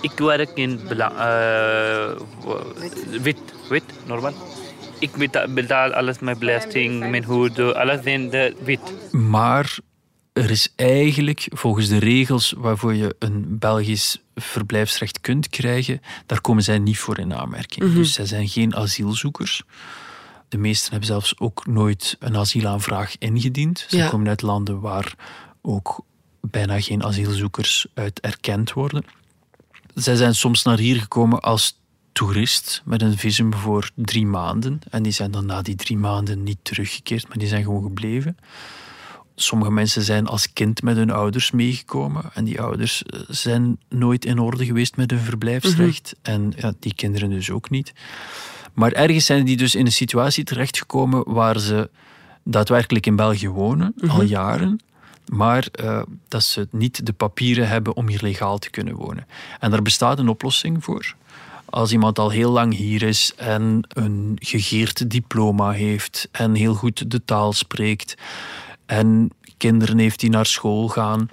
ik 0.00 0.18
werk 0.18 0.50
in 0.54 0.80
uh, 0.90 2.10
wit, 3.22 3.38
wit, 3.68 3.84
normaal. 4.06 4.34
Ik 4.98 5.30
betaal 5.54 5.92
alles, 5.92 6.18
mijn 6.18 6.38
belasting, 6.38 7.10
mijn 7.10 7.24
hoed, 7.24 7.58
alles 7.58 8.04
in 8.04 8.30
de 8.30 8.56
wit. 8.64 9.12
Maar 9.12 9.78
er 10.32 10.50
is 10.50 10.72
eigenlijk 10.76 11.46
volgens 11.50 11.88
de 11.88 11.98
regels 11.98 12.54
waarvoor 12.56 12.94
je 12.94 13.16
een 13.18 13.58
Belgisch 13.58 14.22
verblijfsrecht 14.34 15.20
kunt 15.20 15.48
krijgen, 15.48 16.00
daar 16.26 16.40
komen 16.40 16.62
zij 16.62 16.78
niet 16.78 16.98
voor 16.98 17.18
in 17.18 17.34
aanmerking. 17.34 17.84
Mhm. 17.84 17.96
Dus 17.96 18.12
zij 18.12 18.26
zijn 18.26 18.48
geen 18.48 18.76
asielzoekers. 18.76 19.62
De 20.48 20.58
meesten 20.58 20.90
hebben 20.90 21.08
zelfs 21.08 21.38
ook 21.38 21.66
nooit 21.66 22.16
een 22.18 22.36
asielaanvraag 22.36 23.18
ingediend. 23.18 23.86
Ze 23.88 24.06
komen 24.10 24.28
uit 24.28 24.42
landen 24.42 24.80
waar 24.80 25.14
ook 25.62 26.04
bijna 26.40 26.80
geen 26.80 27.04
asielzoekers 27.04 27.86
uit 27.94 28.20
erkend 28.20 28.72
worden. 28.72 29.04
Zij 29.94 30.16
zijn 30.16 30.34
soms 30.34 30.62
naar 30.62 30.78
hier 30.78 31.00
gekomen 31.00 31.40
als 31.40 31.80
toerist 32.16 32.82
met 32.84 33.02
een 33.02 33.18
visum 33.18 33.54
voor 33.54 33.90
drie 33.94 34.26
maanden. 34.26 34.78
En 34.90 35.02
die 35.02 35.12
zijn 35.12 35.30
dan 35.30 35.46
na 35.46 35.62
die 35.62 35.74
drie 35.74 35.98
maanden 35.98 36.42
niet 36.42 36.58
teruggekeerd, 36.62 37.28
maar 37.28 37.38
die 37.38 37.48
zijn 37.48 37.62
gewoon 37.62 37.82
gebleven. 37.82 38.36
Sommige 39.34 39.70
mensen 39.70 40.02
zijn 40.02 40.26
als 40.26 40.52
kind 40.52 40.82
met 40.82 40.96
hun 40.96 41.10
ouders 41.10 41.50
meegekomen 41.50 42.24
en 42.34 42.44
die 42.44 42.60
ouders 42.60 43.02
eh, 43.02 43.20
zijn 43.28 43.78
nooit 43.88 44.24
in 44.24 44.38
orde 44.38 44.64
geweest 44.64 44.96
met 44.96 45.10
hun 45.10 45.20
verblijfsrecht. 45.20 46.14
Mhm. 46.22 46.34
En 46.34 46.52
ja, 46.56 46.72
die 46.78 46.94
kinderen 46.94 47.30
dus 47.30 47.50
ook 47.50 47.70
niet. 47.70 47.92
Maar 48.74 48.92
ergens 48.92 49.24
zijn 49.26 49.44
die 49.44 49.56
dus 49.56 49.74
in 49.74 49.86
een 49.86 49.92
situatie 49.92 50.44
terechtgekomen 50.44 51.32
waar 51.32 51.58
ze 51.60 51.90
daadwerkelijk 52.42 53.06
in 53.06 53.16
België 53.16 53.48
wonen, 53.48 53.94
al 54.08 54.16
mhm. 54.16 54.26
jaren, 54.26 54.80
maar 55.26 55.68
uh, 55.80 56.02
dat 56.28 56.42
ze 56.42 56.68
niet 56.70 57.06
de 57.06 57.12
papieren 57.12 57.68
hebben 57.68 57.96
om 57.96 58.08
hier 58.08 58.22
legaal 58.22 58.58
te 58.58 58.70
kunnen 58.70 58.94
wonen. 58.94 59.26
En 59.60 59.70
daar 59.70 59.82
bestaat 59.82 60.18
een 60.18 60.28
oplossing 60.28 60.84
voor. 60.84 61.14
Als 61.70 61.92
iemand 61.92 62.18
al 62.18 62.30
heel 62.30 62.50
lang 62.50 62.76
hier 62.76 63.02
is 63.02 63.32
en 63.36 63.84
een 63.88 64.36
gegeerd 64.40 65.10
diploma 65.10 65.70
heeft 65.70 66.28
en 66.32 66.54
heel 66.54 66.74
goed 66.74 67.10
de 67.10 67.24
taal 67.24 67.52
spreekt 67.52 68.14
en 68.86 69.30
kinderen 69.56 69.98
heeft 69.98 70.20
die 70.20 70.30
naar 70.30 70.46
school 70.46 70.88
gaan. 70.88 71.30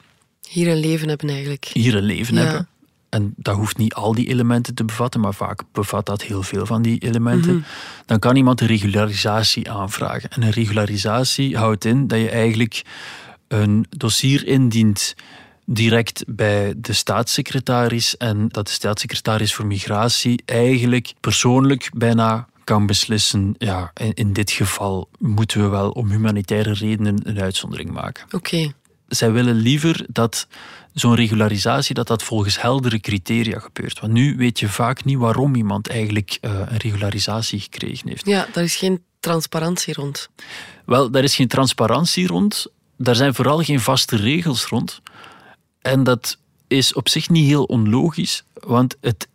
Hier 0.49 0.67
een 0.67 0.79
leven 0.79 1.09
hebben 1.09 1.29
eigenlijk. 1.29 1.69
Hier 1.73 1.95
een 1.95 2.03
leven 2.03 2.35
hebben. 2.35 2.67
En 3.09 3.33
dat 3.37 3.55
hoeft 3.55 3.77
niet 3.77 3.93
al 3.93 4.13
die 4.13 4.27
elementen 4.27 4.75
te 4.75 4.83
bevatten, 4.83 5.21
maar 5.21 5.33
vaak 5.33 5.61
bevat 5.71 6.05
dat 6.05 6.21
heel 6.21 6.43
veel 6.43 6.65
van 6.65 6.81
die 6.81 6.99
elementen. 6.99 7.55
Mhm. 7.55 7.63
Dan 8.05 8.19
kan 8.19 8.35
iemand 8.35 8.61
een 8.61 8.67
regularisatie 8.67 9.71
aanvragen. 9.71 10.29
En 10.29 10.41
een 10.41 10.49
regularisatie 10.49 11.57
houdt 11.57 11.85
in 11.85 12.07
dat 12.07 12.19
je 12.19 12.29
eigenlijk 12.29 12.81
een 13.47 13.85
dossier 13.89 14.47
indient 14.47 15.15
direct 15.65 16.23
bij 16.27 16.73
de 16.77 16.93
staatssecretaris 16.93 18.17
en 18.17 18.47
dat 18.47 18.67
de 18.67 18.73
staatssecretaris 18.73 19.53
voor 19.53 19.65
migratie 19.65 20.41
eigenlijk 20.45 21.13
persoonlijk 21.19 21.89
bijna 21.93 22.47
kan 22.63 22.85
beslissen, 22.85 23.55
ja, 23.57 23.91
in, 24.13 24.33
dit 24.33 24.51
geval 24.51 25.09
moeten 25.19 25.61
we 25.61 25.67
wel 25.67 25.89
om 25.89 26.09
humanitaire 26.09 26.73
redenen 26.73 27.19
een 27.23 27.41
uitzondering 27.41 27.91
maken. 27.91 28.25
Oké. 28.31 28.73
Zij 29.07 29.31
willen 29.31 29.55
liever 29.55 30.05
dat 30.09 30.47
zo'n 30.93 31.15
regularisatie, 31.15 31.95
dat 31.95 32.07
dat 32.07 32.23
volgens 32.23 32.61
heldere 32.61 32.99
criteria 32.99 33.59
gebeurt. 33.59 33.99
Want 33.99 34.13
nu 34.13 34.35
weet 34.37 34.59
je 34.59 34.67
vaak 34.67 35.03
niet 35.03 35.17
waarom 35.17 35.55
iemand 35.55 35.87
eigenlijk 35.87 36.37
uh, 36.41 36.51
een 36.51 36.77
regularisatie 36.77 37.59
gekregen 37.59 38.09
heeft. 38.09 38.25
Ja, 38.25 38.47
daar 38.53 38.63
is 38.63 38.75
geen 38.75 39.03
transparantie 39.19 39.93
rond. 39.93 40.29
Wel, 40.85 41.11
daar 41.11 41.23
is 41.23 41.35
geen 41.35 41.47
transparantie 41.47 42.27
rond. 42.27 42.67
Daar 42.97 43.15
zijn 43.15 43.33
vooral 43.33 43.63
geen 43.63 43.79
vaste 43.79 44.15
regels 44.15 44.65
rond. 44.65 45.01
En 45.83 46.03
dat 46.03 46.37
is 46.67 46.93
op 46.93 47.09
zich 47.09 47.29
niet 47.29 47.47
heel 47.47 47.63
onlogisch, 47.63 48.43
want 48.53 48.95
het 49.01 49.27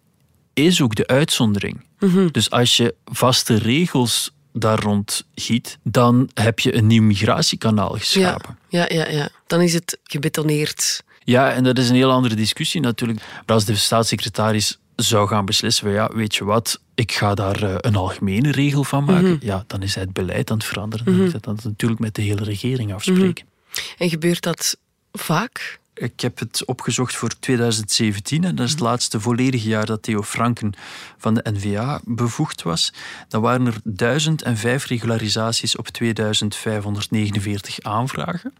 is 0.52 0.82
ook 0.82 0.94
de 0.94 1.06
uitzondering. 1.06 1.84
Mhm. 1.98 2.28
Dus 2.30 2.50
als 2.50 2.76
je 2.76 2.94
vaste 3.04 3.54
regels 3.54 4.32
daar 4.52 4.80
rond 4.80 5.26
giet, 5.34 5.78
dan 5.82 6.30
heb 6.34 6.58
je 6.58 6.74
een 6.74 6.86
nieuw 6.86 7.02
migratiekanaal 7.02 7.90
geschapen. 7.90 8.58
Ja, 8.68 8.86
ja, 8.88 8.94
ja, 8.94 9.10
ja. 9.10 9.28
dan 9.46 9.60
is 9.60 9.74
het 9.74 9.98
gebetoneerd. 10.04 11.02
Ja, 11.24 11.52
en 11.52 11.64
dat 11.64 11.78
is 11.78 11.88
een 11.88 11.94
heel 11.94 12.10
andere 12.10 12.34
discussie 12.34 12.80
natuurlijk. 12.80 13.20
Maar 13.20 13.56
als 13.56 13.64
de 13.64 13.76
staatssecretaris 13.76 14.78
zou 14.96 15.28
gaan 15.28 15.44
beslissen, 15.44 15.90
ja, 15.90 16.10
weet 16.14 16.34
je 16.34 16.44
wat, 16.44 16.80
ik 16.94 17.12
ga 17.12 17.34
daar 17.34 17.62
eh, 17.62 17.74
een 17.76 17.96
algemene 17.96 18.50
regel 18.50 18.84
van 18.84 19.04
maken, 19.04 19.32
mhm. 19.32 19.46
ja, 19.46 19.64
dan 19.66 19.82
is 19.82 19.94
het 19.94 20.12
beleid 20.12 20.50
aan 20.50 20.56
het 20.56 20.66
veranderen. 20.66 21.04
Dan 21.04 21.16
moet 21.16 21.42
dat 21.42 21.64
natuurlijk 21.64 22.00
met 22.00 22.14
de 22.14 22.22
hele 22.22 22.44
regering 22.44 22.94
afspreken. 22.94 23.44
Mhm. 23.44 23.80
En 23.98 24.08
gebeurt 24.08 24.42
dat 24.42 24.78
vaak? 25.12 25.80
Ik 25.98 26.20
heb 26.20 26.38
het 26.38 26.64
opgezocht 26.64 27.16
voor 27.16 27.38
2017 27.38 28.44
en 28.44 28.54
dat 28.54 28.64
is 28.64 28.70
het 28.70 28.80
mhm. 28.80 28.88
laatste 28.88 29.20
volledige 29.20 29.68
jaar 29.68 29.86
dat 29.86 30.02
Theo 30.02 30.22
Franken 30.22 30.72
van 31.18 31.34
de 31.34 31.50
NVA 31.52 32.00
bevoegd 32.04 32.62
was. 32.62 32.92
Dan 33.28 33.42
waren 33.42 33.66
er 33.66 33.80
1005 33.84 34.86
regularisaties 34.86 35.76
op 35.76 35.88
2549 35.88 37.80
aanvragen. 37.80 38.52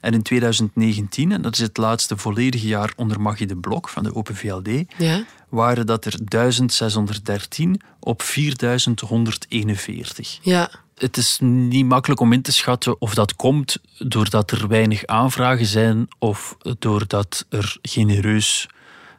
En 0.00 0.12
in 0.12 0.22
2019, 0.22 1.32
en 1.32 1.42
dat 1.42 1.52
is 1.52 1.58
het 1.58 1.76
laatste 1.76 2.16
volledige 2.16 2.66
jaar 2.66 2.92
onder 2.96 3.20
Maggie 3.20 3.46
de 3.46 3.56
Blok 3.56 3.88
van 3.88 4.02
de 4.02 4.14
Open 4.14 4.36
VLD, 4.36 4.68
ja. 4.98 5.24
waren 5.48 5.86
dat 5.86 6.04
er 6.04 6.18
1613 6.24 7.80
op 8.00 8.22
4141. 8.22 10.38
Ja. 10.42 10.70
Het 11.02 11.16
is 11.16 11.38
niet 11.40 11.86
makkelijk 11.86 12.20
om 12.20 12.32
in 12.32 12.42
te 12.42 12.52
schatten 12.52 13.00
of 13.00 13.14
dat 13.14 13.36
komt 13.36 13.78
doordat 13.98 14.50
er 14.50 14.68
weinig 14.68 15.06
aanvragen 15.06 15.66
zijn 15.66 16.08
of 16.18 16.56
doordat 16.78 17.46
er 17.48 17.76
genereus 17.82 18.68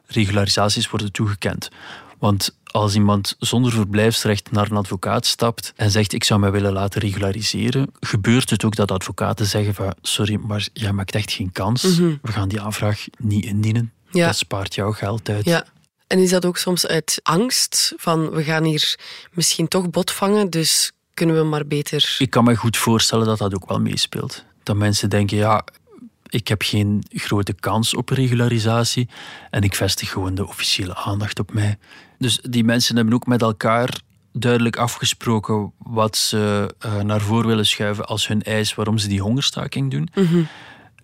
regularisaties 0.06 0.90
worden 0.90 1.12
toegekend. 1.12 1.70
Want 2.20 2.56
als 2.64 2.96
iemand 2.96 3.36
zonder 3.40 3.72
verblijfsrecht 3.72 4.52
naar 4.52 4.72
een 4.72 4.78
advocaat 4.78 5.26
stapt 5.26 5.74
en 5.76 5.92
zegt 5.92 6.14
ik 6.14 6.24
zou 6.24 6.40
mij 6.40 6.52
willen 6.52 6.74
laten 6.74 7.02
regulariseren, 7.02 7.92
gebeurt 8.00 8.50
het 8.50 8.66
ook 8.66 8.76
dat 8.76 8.92
advocaten 8.92 9.46
zeggen 9.46 9.74
van 9.74 9.94
sorry, 10.02 10.36
maar 10.36 10.68
jij 10.74 10.92
maakt 10.92 11.16
echt 11.16 11.32
geen 11.32 11.52
kans. 11.52 11.84
Mhm. 11.84 12.16
We 12.22 12.32
gaan 12.32 12.50
die 12.50 12.62
aanvraag 12.62 13.06
niet 13.18 13.46
indienen. 13.46 13.92
Ja. 14.12 14.26
Dat 14.26 14.36
spaart 14.36 14.76
jouw 14.76 14.92
geld 14.92 15.30
uit. 15.30 15.46
Ja. 15.46 15.66
En 16.08 16.20
is 16.20 16.30
dat 16.30 16.46
ook 16.46 16.58
soms 16.58 16.88
uit 16.88 17.20
angst 17.24 17.94
van 17.98 18.30
we 18.30 18.44
gaan 18.44 18.64
hier 18.64 19.00
misschien 19.32 19.68
toch 19.68 19.90
bot 19.90 20.12
vangen, 20.12 20.50
dus 20.50 20.92
kunnen 21.14 21.36
we 21.36 21.44
maar 21.44 21.68
beter. 21.68 22.16
Ik 22.18 22.30
kan 22.30 22.44
me 22.44 22.56
goed 22.56 22.78
voorstellen 22.78 23.26
dat 23.26 23.38
dat 23.38 23.56
ook 23.56 23.68
wel 23.68 23.80
meespeelt. 23.80 24.46
Dat 24.64 24.76
mensen 24.76 25.10
denken, 25.10 25.38
ja, 25.38 25.64
ik 26.30 26.48
heb 26.48 26.62
geen 26.62 27.04
grote 27.10 27.54
kans 27.54 27.96
op 27.96 28.10
regularisatie 28.10 29.10
en 29.50 29.62
ik 29.62 29.76
vestig 29.76 30.10
gewoon 30.12 30.36
de 30.36 30.48
officiële 30.48 30.96
aandacht 30.96 31.40
op 31.40 31.54
mij. 31.54 31.78
Dus 32.18 32.40
die 32.42 32.64
mensen 32.64 32.96
hebben 32.96 33.14
ook 33.14 33.28
met 33.28 33.42
elkaar 33.42 34.00
duidelijk 34.34 34.78
afgesproken 34.78 35.72
wat 35.78 36.18
ze 36.18 36.76
uh, 36.86 37.02
naar 37.02 37.22
voren 37.22 37.48
willen 37.48 37.66
schuiven 37.66 38.06
als 38.06 38.28
hun 38.28 38.42
eis 38.42 38.76
waarom 38.76 38.98
ze 38.98 39.08
die 39.08 39.22
hongerstaking 39.22 39.92
doen. 39.92 40.10
Mhm. 40.14 40.44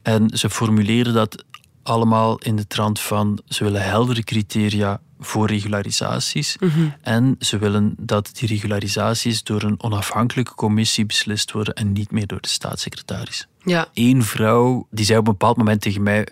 En 0.01 0.29
ze 0.37 0.49
formuleren 0.49 1.13
dat 1.13 1.43
allemaal 1.89 2.37
in 2.37 2.55
de 2.55 2.67
trant 2.67 2.99
van 2.99 3.39
ze 3.47 3.63
willen 3.63 3.83
heldere 3.83 4.23
criteria 4.23 5.01
voor 5.19 5.47
regularisaties. 5.47 6.57
Mhm. 6.59 6.87
En 7.01 7.35
ze 7.39 7.57
willen 7.57 7.93
dat 7.97 8.29
die 8.33 8.47
regularisaties 8.47 9.43
door 9.43 9.63
een 9.63 9.83
onafhankelijke 9.83 10.53
commissie 10.53 11.05
beslist 11.05 11.51
worden 11.51 11.73
en 11.73 11.91
niet 11.91 12.11
meer 12.11 12.27
door 12.27 12.41
de 12.41 12.47
staatssecretaris. 12.47 13.47
Ja. 13.63 13.87
Eén 13.93 14.23
vrouw 14.23 14.87
die 14.91 15.05
zei 15.05 15.19
op 15.19 15.27
een 15.27 15.31
bepaald 15.31 15.57
moment 15.57 15.81
tegen 15.81 16.03
mij: 16.03 16.27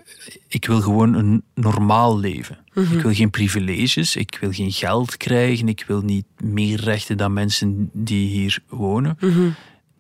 Ik 0.47 0.65
wil 0.65 0.81
gewoon 0.81 1.13
een 1.13 1.43
normaal 1.53 2.19
leven. 2.19 2.57
Mhm. 2.73 2.97
Ik 2.97 3.01
wil 3.01 3.13
geen 3.13 3.29
privileges, 3.29 4.15
ik 4.15 4.37
wil 4.41 4.51
geen 4.51 4.71
geld 4.71 5.17
krijgen, 5.17 5.67
ik 5.67 5.83
wil 5.87 6.01
niet 6.01 6.25
meer 6.37 6.79
rechten 6.79 7.17
dan 7.17 7.33
mensen 7.33 7.89
die 7.93 8.29
hier 8.29 8.59
wonen. 8.69 9.17
Mhm. 9.19 9.49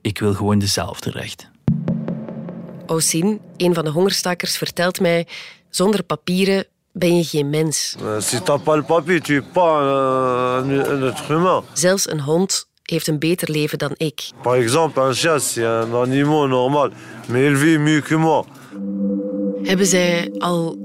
Ik 0.01 0.19
wil 0.19 0.33
gewoon 0.33 0.59
dezelfde 0.59 1.11
rechten. 1.11 1.55
Osin, 2.87 3.39
een 3.57 3.73
van 3.73 3.83
de 3.83 3.91
hongerstakers, 3.91 4.57
vertelt 4.57 4.99
mij: 4.99 5.27
zonder 5.69 6.03
papieren 6.03 6.65
ben 6.91 7.17
je 7.17 7.23
geen 7.23 7.49
mens. 7.49 7.95
Si 8.19 8.41
t'as 8.41 8.61
pas 8.61 8.75
le 8.75 8.83
papier, 8.83 9.21
tu 9.21 9.37
es 9.37 9.43
pas 9.53 9.81
un, 10.63 11.03
être 11.07 11.27
humain. 11.27 11.63
Zelfs 11.73 12.09
een 12.09 12.21
hond 12.21 12.67
heeft 12.83 13.07
een 13.07 13.19
beter 13.19 13.51
leven 13.51 13.77
dan 13.77 13.93
ik. 13.97 14.29
Par 14.41 14.55
exemple, 14.55 15.01
un 15.01 15.13
chat, 15.13 15.41
c'est 15.41 15.63
un 15.63 15.93
animal 15.93 16.47
normal, 16.47 16.91
mais 17.27 17.45
il 17.49 17.57
vit 17.57 17.79
mieux 17.79 18.03
que 18.03 18.15
moi. 18.15 18.45
Hebben 19.63 19.85
zij 19.85 20.31
al 20.37 20.77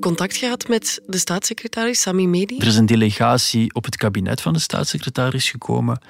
contact 0.00 0.36
gehad 0.36 0.68
met 0.68 1.00
de 1.06 1.18
staatssecretaris 1.18 2.00
Sami 2.00 2.26
Medi? 2.26 2.56
Er 2.58 2.66
is 2.66 2.76
een 2.76 2.86
delegatie 2.86 3.74
op 3.74 3.84
het 3.84 3.96
kabinet 3.96 4.40
van 4.40 4.52
de 4.52 4.58
staatssecretaris 4.58 5.50
gekomen. 5.50 6.00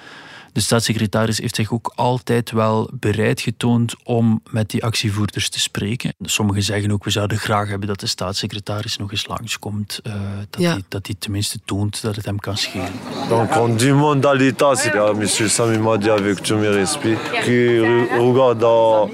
De 0.52 0.60
staatssecretaris 0.60 1.38
heeft 1.38 1.54
zich 1.54 1.72
ook 1.72 1.92
altijd 1.94 2.50
wel 2.50 2.90
bereid 2.92 3.40
getoond 3.40 3.94
om 4.04 4.42
met 4.50 4.70
die 4.70 4.84
actievoerders 4.84 5.48
te 5.48 5.60
spreken. 5.60 6.14
Sommigen 6.20 6.62
zeggen 6.62 6.92
ook, 6.92 7.04
we 7.04 7.10
zouden 7.10 7.38
graag 7.38 7.68
hebben 7.68 7.88
dat 7.88 8.00
de 8.00 8.06
staatssecretaris 8.06 8.96
nog 8.96 9.10
eens 9.10 9.26
langskomt. 9.26 10.00
Uh, 10.06 10.12
dat, 10.50 10.60
Ja. 10.60 10.70
hij, 10.72 10.82
dat 10.88 11.06
hij 11.06 11.14
tenminste 11.18 11.58
toont 11.64 12.02
dat 12.02 12.16
het 12.16 12.24
hem 12.24 12.38
kan 12.38 12.56
schelen. 12.56 12.92
Donc 13.28 13.56
on 13.56 13.76
demande 13.76 14.28
à 14.28 14.32
l'État, 14.34 14.78
c'est 14.78 14.94
là, 14.94 15.12
M. 15.12 15.48
Sami 15.48 15.78
m'a 15.78 15.96
dit 15.96 16.10
avec 16.10 16.38
tout 16.40 16.58
mes 16.60 16.68
respects, 16.74 17.30
qui 17.44 17.78
re- 17.80 18.08
regarde 18.18 18.64
à, 18.64 19.08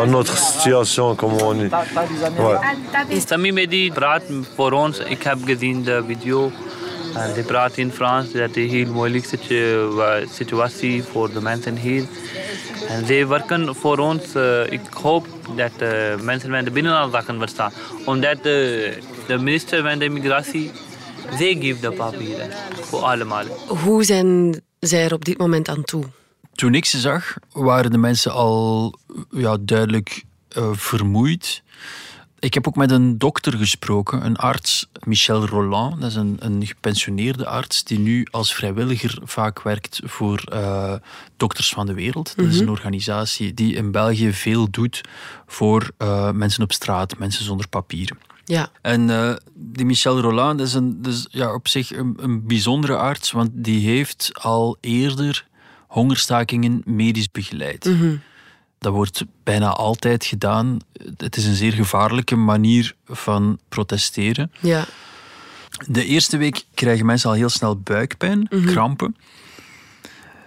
à 0.00 0.06
notre 0.06 0.36
situation, 0.36 1.14
comment 1.16 1.42
on 1.42 1.60
est. 1.60 1.72
Ouais. 2.38 3.20
Sami 3.26 3.52
Mehdi 3.52 3.90
praat 3.92 4.22
voor 4.54 4.72
ons. 4.72 4.98
Ik 4.98 5.22
heb 5.22 5.38
gezien 5.44 5.82
de 5.82 6.04
video. 6.06 6.50
En 7.16 7.34
die 7.34 7.42
praat 7.42 7.76
in 7.76 7.90
Frans. 7.92 8.32
Dat 8.32 8.56
is 8.56 8.64
een 8.64 8.70
heel 8.70 8.92
moeilijke 8.92 9.28
situ- 9.28 10.26
situatie 10.32 11.02
voor 11.02 11.32
de 11.32 11.40
mensen 11.40 11.76
hier. 11.76 12.04
En 12.88 13.06
zij 13.06 13.26
werken 13.26 13.74
voor 13.74 13.98
ons. 13.98 14.34
eh, 14.34 14.72
ik 14.72 14.80
hoop 15.02 15.26
dat 15.56 15.70
uh, 15.82 15.88
mensen 16.20 16.50
van 16.50 16.64
de 16.64 16.70
binnenlandzaken 16.70 17.38
verstaan. 17.38 17.72
Omdat 18.04 18.42
de, 18.42 18.98
de 19.26 19.38
minister 19.38 19.82
van 19.82 19.98
de 19.98 20.04
immigratie, 20.04 20.70
zij 21.38 21.56
geeft 21.60 21.80
de 21.82 21.92
papieren. 21.92 22.50
Voor 22.80 23.00
allemaal. 23.00 23.44
Hoe 23.68 24.04
zijn 24.04 24.60
zij 24.78 25.04
er 25.04 25.12
op 25.12 25.24
dit 25.24 25.38
moment 25.38 25.68
aan 25.68 25.84
toe? 25.84 26.04
Toen 26.54 26.74
ik 26.74 26.84
ze 26.84 26.98
zag, 27.00 27.34
waren 27.52 27.90
de 27.90 27.98
mensen 27.98 28.32
al 28.32 28.94
ja, 29.30 29.56
duidelijk 29.60 30.22
eh, 30.48 30.68
vermoeid. 30.72 31.62
Ik 32.46 32.54
heb 32.54 32.66
ook 32.66 32.76
met 32.76 32.90
een 32.90 33.18
dokter 33.18 33.52
gesproken, 33.52 34.24
een 34.24 34.36
arts, 34.36 34.88
Michel 35.04 35.46
Roland. 35.46 36.00
Dat 36.00 36.10
is 36.10 36.16
een, 36.16 36.36
een 36.38 36.66
gepensioneerde 36.66 37.46
arts 37.46 37.84
die 37.84 37.98
nu 37.98 38.26
als 38.30 38.54
vrijwilliger 38.54 39.18
vaak 39.24 39.62
werkt 39.62 40.00
voor 40.04 40.42
eh, 40.52 40.94
Dokters 41.36 41.68
van 41.68 41.86
de 41.86 41.94
Wereld. 41.94 42.36
Dat 42.36 42.46
is 42.46 42.58
een 42.58 42.70
organisatie 42.70 43.54
die 43.54 43.74
in 43.74 43.90
België 43.90 44.32
veel 44.32 44.70
doet 44.70 45.00
voor 45.46 45.90
eh, 45.96 46.30
mensen 46.30 46.62
op 46.62 46.72
straat, 46.72 47.18
mensen 47.18 47.44
zonder 47.44 47.68
papieren. 47.68 48.18
Ja, 48.44 48.70
En 48.82 49.10
eh, 49.10 49.34
die 49.54 49.84
Michel 49.84 50.20
Roland 50.20 50.58
dat 50.58 50.66
is, 50.66 50.74
een, 50.74 50.98
is 51.02 51.26
ja, 51.30 51.54
op 51.54 51.68
zich 51.68 51.96
een, 51.96 52.16
een 52.20 52.46
bijzondere 52.46 52.96
arts, 52.96 53.30
want 53.30 53.50
die 53.52 53.88
heeft 53.88 54.30
al 54.34 54.76
eerder 54.80 55.46
hongerstakingen 55.86 56.82
medisch 56.84 57.30
begeleid. 57.30 57.84
Dat 58.86 58.94
wordt 58.94 59.24
bijna 59.42 59.68
altijd 59.68 60.24
gedaan. 60.24 60.78
Het 61.16 61.36
is 61.36 61.46
een 61.46 61.54
zeer 61.54 61.72
gevaarlijke 61.72 62.36
manier 62.36 62.94
van 63.06 63.58
protesteren. 63.68 64.52
ja. 64.60 64.84
De 65.86 66.04
eerste 66.04 66.36
week 66.36 66.64
krijgen 66.74 67.06
mensen 67.06 67.30
al 67.30 67.36
heel 67.36 67.48
snel 67.48 67.76
buikpijn, 67.76 68.48
krampen. 68.66 69.16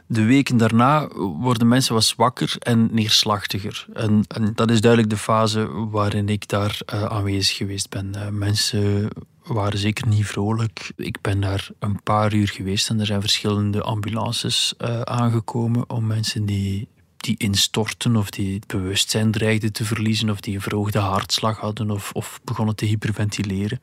De 0.05 0.23
weken 0.23 0.57
daarna 0.57 1.07
worden 1.17 1.67
mensen 1.67 1.93
wat 1.93 2.03
zwakker 2.03 2.55
en 2.59 2.89
neerslachtiger. 2.91 3.85
En, 3.93 4.23
en 4.27 4.51
dat 4.55 4.71
is 4.71 4.81
duidelijk 4.81 5.11
de 5.11 5.17
fase 5.17 5.89
waarin 5.89 6.29
ik 6.29 6.47
daar 6.47 6.79
eh, 6.85 7.03
aanwezig 7.03 7.55
geweest 7.55 7.89
ben. 7.89 8.15
Eh, 8.15 8.27
mensen 8.27 9.07
waren 9.43 9.79
zeker 9.79 10.07
niet 10.07 10.25
vrolijk. 10.25 10.91
Ik 10.95 11.21
ben 11.21 11.39
daar 11.39 11.69
een 11.79 12.03
paar 12.03 12.33
uur 12.33 12.47
geweest 12.47 12.89
en 12.89 12.99
er 12.99 13.05
zijn 13.05 13.21
verschillende 13.21 13.81
ambulances 13.81 14.73
eh, 14.77 15.01
aangekomen 15.01 15.89
om 15.89 16.07
mensen 16.07 16.45
die, 16.45 16.87
die 17.23 17.35
instorten 17.37 18.15
of 18.15 18.29
die 18.29 18.53
het 18.55 18.67
bewustzijn 18.67 19.31
dreigden 19.31 19.73
te 19.73 19.85
verliezen 19.85 20.29
of 20.29 20.39
die 20.39 20.55
een 20.55 20.61
verhoogde 20.61 20.99
hartslag 20.99 21.57
hadden 21.57 21.91
of, 21.91 22.11
of 22.13 22.39
begonnen 22.43 22.75
te 22.75 22.85
hyperventileren. 22.85 23.81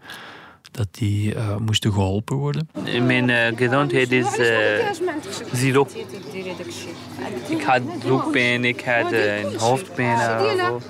Dat 0.71 0.89
die 0.91 1.35
eh, 1.35 1.57
moesten 1.57 1.93
geholpen 1.93 2.37
worden. 2.37 2.69
Mijn 3.03 3.31
eh, 3.31 3.57
gezondheid 3.57 4.13
is 4.13 4.39
eh, 4.39 4.91
zero. 5.53 5.89
Ik 7.49 7.63
had 7.63 7.99
broekpijn, 7.99 8.65
ik 8.65 8.85
had 8.85 9.13
een 9.13 9.59
hoofdpijn. 9.59 10.19
zo. 10.19 10.81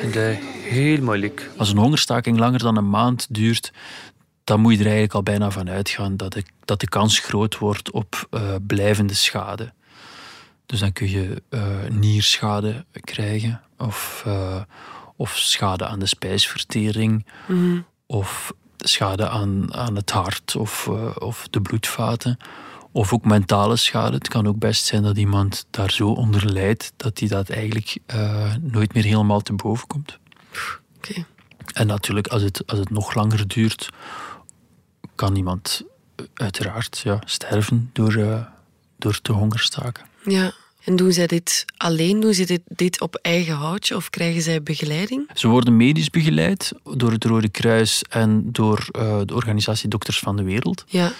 En, 0.00 0.12
eh, 0.12 0.36
heel 0.62 1.02
moeilijk. 1.02 1.50
Als 1.56 1.70
een 1.70 1.78
hongerstaking 1.78 2.38
langer 2.38 2.58
dan 2.58 2.76
een 2.76 2.90
maand 2.90 3.26
duurt, 3.30 3.72
dan 4.44 4.60
moet 4.60 4.72
je 4.72 4.78
er 4.78 4.84
eigenlijk 4.84 5.14
al 5.14 5.22
bijna 5.22 5.50
van 5.50 5.70
uitgaan 5.70 6.16
dat 6.16 6.32
de, 6.32 6.42
dat 6.64 6.80
de 6.80 6.88
kans 6.88 7.18
groot 7.18 7.58
wordt 7.58 7.90
op 7.90 8.28
blijvende 8.66 9.14
schade. 9.14 9.72
Dus 10.68 10.80
dan 10.80 10.92
kun 10.92 11.10
je 11.10 11.42
eh, 11.48 11.88
nierschade 11.90 12.84
krijgen, 13.00 13.60
of, 13.78 14.22
eh, 14.26 14.62
of 15.16 15.36
schade 15.36 15.86
aan 15.86 15.98
de 15.98 16.06
spijsvertering, 16.06 17.26
of 18.06 18.52
schade 18.76 19.28
aan, 19.28 19.74
aan 19.74 19.96
het 19.96 20.10
hart 20.10 20.56
of, 20.56 20.86
eh, 20.86 21.16
of 21.18 21.46
de 21.50 21.60
bloedvaten. 21.60 22.36
Of 22.92 23.12
ook 23.12 23.24
mentale 23.24 23.76
schade. 23.76 24.16
Het 24.16 24.28
kan 24.28 24.46
ook 24.46 24.58
best 24.58 24.84
zijn 24.84 25.02
dat 25.02 25.16
iemand 25.16 25.66
daar 25.70 25.90
zo 25.90 26.08
onder 26.08 26.52
lijdt 26.52 26.92
dat 26.96 27.18
hij 27.18 27.28
dat 27.28 27.48
eigenlijk 27.48 27.96
nooit 28.60 28.94
meer 28.94 29.04
helemaal 29.04 29.40
te 29.40 29.52
boven 29.52 29.86
komt. 29.86 30.18
Oké. 30.96 31.24
En 31.72 31.86
natuurlijk, 31.86 32.26
als 32.26 32.42
het, 32.42 32.66
als 32.66 32.78
het 32.78 32.90
nog 32.90 33.14
langer 33.14 33.48
duurt, 33.48 33.88
kan 35.14 35.36
iemand 35.36 35.82
uiteraard 36.34 36.98
ja, 36.98 37.18
sterven 37.24 37.90
door, 37.92 38.46
door 38.98 39.20
te 39.20 39.32
hongerstaken. 39.32 40.06
Ja. 40.22 40.52
En 40.84 40.96
doen 40.96 41.12
zij 41.12 41.26
dit 41.26 41.64
alleen? 41.76 42.20
Doen 42.20 42.34
ze 42.34 42.44
dit, 42.44 42.60
dit 42.66 43.00
op 43.00 43.14
eigen 43.14 43.54
houtje 43.54 43.96
of 43.96 44.10
krijgen 44.10 44.42
zij 44.42 44.62
begeleiding? 44.62 45.30
Ze 45.34 45.48
worden 45.48 45.76
medisch 45.76 46.10
begeleid 46.10 46.72
door 46.94 47.12
het 47.12 47.24
Rode 47.24 47.48
Kruis 47.48 48.02
en 48.08 48.52
door 48.52 48.88
eh, 48.90 49.18
de 49.24 49.34
organisatie 49.34 49.88
Dokters 49.88 50.18
van 50.18 50.36
de 50.36 50.42
Wereld. 50.42 50.84
Ja. 50.86 51.12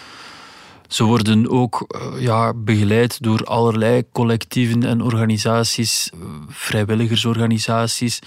Ze 0.88 1.04
worden 1.04 1.50
ook 1.50 1.84
eh, 1.88 2.22
ja, 2.22 2.54
begeleid 2.54 3.22
door 3.22 3.44
allerlei 3.44 4.02
collectieven 4.12 4.82
en 4.82 5.02
organisaties, 5.02 6.11
eh, 6.12 6.20
vrijwilligersorganisaties. 6.48 8.18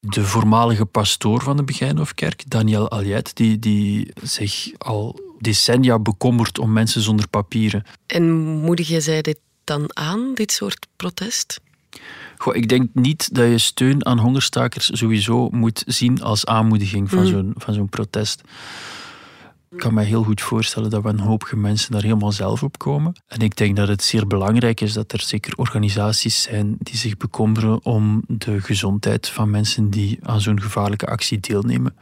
De 0.00 0.24
voormalige 0.24 0.84
pastoor 0.84 1.42
van 1.42 1.56
de 1.56 1.64
Begijnhofkerk, 1.64 2.50
Daniel 2.50 2.90
Aliet, 2.90 3.36
die, 3.36 3.58
die 3.58 4.12
zich 4.22 4.70
al 4.78 5.20
decennia 5.38 5.98
bekommert 5.98 6.58
om 6.58 6.72
mensen 6.72 7.00
zonder 7.00 7.28
papieren. 7.28 7.84
En 8.06 8.32
moedig 8.40 9.02
zij 9.02 9.22
dit 9.22 9.38
dan 9.66 9.90
aan, 9.96 10.34
dit 10.34 10.52
soort 10.52 10.86
protest? 10.96 11.60
Goh, 12.36 12.56
ik 12.56 12.68
denk 12.68 12.88
niet 12.92 13.34
dat 13.34 13.48
je 13.48 13.58
steun 13.58 14.06
aan 14.06 14.18
hongerstakers 14.18 14.90
sowieso 14.92 15.48
moet 15.50 15.82
zien 15.86 16.22
als 16.22 16.46
aanmoediging 16.46 17.10
van 17.10 17.26
zo'n 17.26 17.54
van 17.56 17.74
zo'n 17.74 17.88
protest. 17.88 18.42
Ik 19.70 19.78
kan 19.78 19.94
me 19.94 20.02
heel 20.02 20.22
goed 20.22 20.40
voorstellen 20.40 20.90
dat 20.90 21.02
we 21.02 21.08
een 21.08 21.20
hoop 21.20 21.52
mensen 21.54 21.92
daar 21.92 22.02
helemaal 22.02 22.32
zelf 22.32 22.62
op 22.62 22.78
komen. 22.78 23.12
En 23.26 23.40
ik 23.40 23.56
denk 23.56 23.76
dat 23.76 23.88
het 23.88 24.02
zeer 24.02 24.26
belangrijk 24.26 24.80
is 24.80 24.92
dat 24.92 25.12
er 25.12 25.20
zeker 25.20 25.52
organisaties 25.56 26.42
zijn 26.42 26.76
die 26.78 26.96
zich 26.96 27.16
bekommeren 27.16 27.84
om 27.84 28.22
de 28.26 28.60
gezondheid 28.60 29.28
van 29.28 29.50
mensen 29.50 29.90
die 29.90 30.18
aan 30.22 30.40
zo'n 30.40 30.62
gevaarlijke 30.62 31.06
actie 31.06 31.40
deelnemen. 31.40 31.96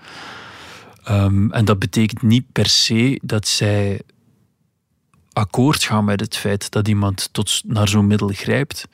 Ehm, 1.05 1.51
en 1.51 1.65
dat 1.65 1.79
betekent 1.79 2.23
niet 2.23 2.53
per 2.53 2.67
se 2.67 3.21
dat 3.23 3.49
zij 3.49 4.01
akkoord 5.35 5.85
gaan 5.85 6.05
met 6.05 6.21
het 6.21 6.37
feit 6.37 6.71
dat 6.71 6.89
iemand 6.89 7.29
tot 7.33 7.63
naar 7.67 7.89
zo'n 7.89 8.07
middel 8.07 8.29
grijpt. 8.29 8.89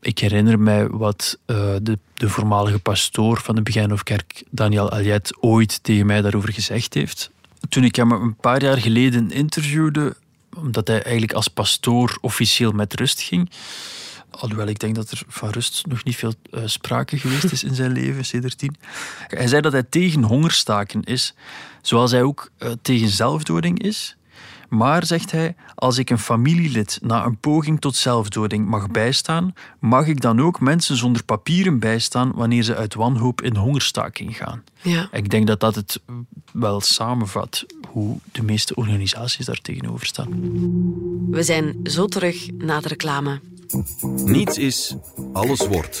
Ik 0.00 0.18
herinner 0.18 0.58
mij 0.58 0.88
wat 0.88 1.38
eh, 1.46 1.56
de, 1.82 1.98
de 2.14 2.28
voormalige 2.28 2.78
pastoor 2.78 3.40
van 3.40 3.54
de 3.54 3.62
Begijnhofkerk, 3.62 4.42
Daniel 4.50 4.90
Aliet, 4.90 5.36
ooit 5.40 5.82
tegen 5.82 6.06
mij 6.06 6.20
daarover 6.20 6.52
gezegd 6.52 6.94
heeft. 6.94 7.30
Toen 7.68 7.84
ik 7.84 7.96
hem 7.96 8.10
een 8.10 8.36
paar 8.36 8.62
jaar 8.62 8.78
geleden 8.78 9.30
interviewde, 9.30 10.16
omdat 10.56 10.88
hij 10.88 11.02
eigenlijk 11.02 11.32
als 11.32 11.48
pastoor 11.48 12.18
officieel 12.20 12.72
met 12.72 12.94
rust 12.94 13.20
ging, 13.20 13.50
alhoewel 14.30 14.66
ik 14.66 14.78
denk 14.78 14.94
dat 14.94 15.10
er 15.10 15.22
van 15.28 15.50
rust 15.50 15.86
nog 15.86 16.04
niet 16.04 16.16
veel 16.16 16.34
eh, 16.50 16.62
sprake 16.64 17.18
geweest 17.18 17.52
is 17.52 17.64
in 17.64 17.74
zijn 17.74 17.92
leven, 18.00 18.24
sindsdien. 18.24 18.76
Hij 19.26 19.46
zei 19.46 19.60
dat 19.60 19.72
hij 19.72 19.82
tegen 19.82 20.22
hongerstaken 20.22 21.02
is, 21.02 21.34
zoals 21.82 22.10
hij 22.10 22.22
ook 22.22 22.50
eh, 22.58 22.70
tegen 22.82 23.08
zelfdoding 23.08 23.82
is. 23.82 24.16
Maar, 24.72 25.06
zegt 25.06 25.30
hij, 25.30 25.54
als 25.74 25.98
ik 25.98 26.10
een 26.10 26.18
familielid 26.18 26.98
na 27.02 27.24
een 27.24 27.36
poging 27.36 27.80
tot 27.80 27.96
zelfdoding 27.96 28.66
mag 28.66 28.90
bijstaan, 28.90 29.54
mag 29.78 30.06
ik 30.06 30.20
dan 30.20 30.40
ook 30.40 30.60
mensen 30.60 30.96
zonder 30.96 31.24
papieren 31.24 31.78
bijstaan 31.78 32.32
wanneer 32.34 32.62
ze 32.62 32.76
uit 32.76 32.94
wanhoop 32.94 33.42
in 33.42 33.56
hongerstaking 33.56 34.36
gaan. 34.36 34.62
Ja. 34.82 35.08
Ik 35.12 35.30
denk 35.30 35.46
dat 35.46 35.60
dat 35.60 35.74
het 35.74 36.00
wel 36.52 36.80
samenvat 36.80 37.66
hoe 37.88 38.18
de 38.32 38.42
meeste 38.42 38.74
organisaties 38.74 39.46
daar 39.46 39.60
tegenover 39.62 40.06
staan. 40.06 40.28
We 41.30 41.42
zijn 41.42 41.76
zo 41.84 42.06
terug 42.06 42.50
na 42.58 42.80
de 42.80 42.88
reclame. 42.88 43.40
Niets 44.24 44.58
is, 44.58 44.96
alles 45.32 45.66
wordt. 45.66 46.00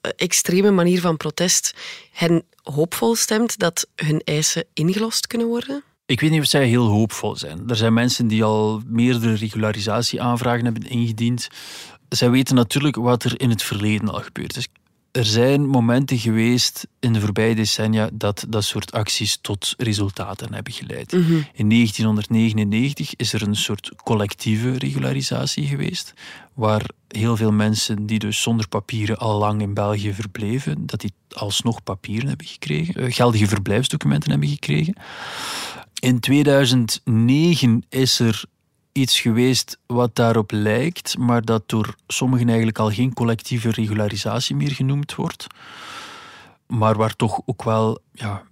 extreme 0.00 0.70
manier 0.70 1.00
van 1.00 1.16
protest 1.16 1.74
hen 2.12 2.42
hoopvol 2.62 3.14
stemt 3.14 3.58
dat 3.58 3.86
hun 3.94 4.20
eisen 4.24 4.64
ingelost 4.74 5.26
kunnen 5.26 5.46
worden? 5.46 5.82
Ik 6.06 6.20
weet 6.20 6.30
niet 6.30 6.40
of 6.40 6.46
zij 6.46 6.66
heel 6.66 6.86
hoopvol 6.86 7.36
zijn. 7.36 7.68
Er 7.68 7.76
zijn 7.76 7.92
mensen 7.92 8.26
die 8.26 8.44
al 8.44 8.82
meerdere 8.86 9.34
regularisatieaanvragen 9.34 10.64
hebben 10.64 10.88
ingediend. 10.88 11.48
Zij 12.08 12.30
weten 12.30 12.54
natuurlijk 12.54 12.96
wat 12.96 13.24
er 13.24 13.40
in 13.40 13.50
het 13.50 13.62
verleden 13.62 14.08
al 14.08 14.20
gebeurd 14.20 14.56
is. 14.56 14.68
Er 15.18 15.24
zijn 15.24 15.66
momenten 15.66 16.18
geweest 16.18 16.86
in 17.00 17.12
de 17.12 17.20
voorbije 17.20 17.54
decennia 17.54 18.10
dat 18.12 18.44
dat 18.48 18.64
soort 18.64 18.92
acties 18.92 19.38
tot 19.40 19.74
resultaten 19.78 20.54
hebben 20.54 20.72
geleid. 20.72 21.12
Mhm. 21.12 21.40
In 21.52 21.68
1999 21.68 23.16
is 23.16 23.32
er 23.32 23.42
een 23.42 23.56
soort 23.56 23.92
collectieve 24.04 24.78
regularisatie 24.78 25.66
geweest, 25.66 26.14
waar 26.54 26.90
heel 27.08 27.36
veel 27.36 27.52
mensen 27.52 28.06
die 28.06 28.18
dus 28.18 28.42
zonder 28.42 28.68
papieren 28.68 29.18
al 29.18 29.38
lang 29.38 29.60
in 29.60 29.74
België 29.74 30.14
verbleven, 30.14 30.86
dat 30.86 31.00
die 31.00 31.12
alsnog 31.28 31.82
papieren 31.82 32.28
hebben 32.28 32.46
gekregen, 32.46 32.94
eh, 32.94 33.12
geldige 33.12 33.46
verblijfsdocumenten 33.46 34.30
hebben 34.30 34.48
gekregen. 34.48 34.94
In 36.00 36.20
2009 36.20 37.84
is 37.88 38.18
er 38.18 38.44
iets 38.98 39.20
geweest 39.20 39.78
wat 39.86 40.14
daarop 40.14 40.50
lijkt, 40.50 41.18
maar 41.18 41.44
dat 41.44 41.62
door 41.66 41.94
sommigen 42.06 42.46
eigenlijk 42.46 42.78
al 42.78 42.90
geen 42.90 43.14
collectieve 43.14 43.70
regularisatie 43.70 44.56
meer 44.56 44.70
genoemd 44.70 45.14
wordt. 45.14 45.46
Maar 46.66 46.96
waar 46.96 47.16
toch 47.16 47.40
ook 47.46 47.64
wel 47.64 47.98
ja, 48.12 48.42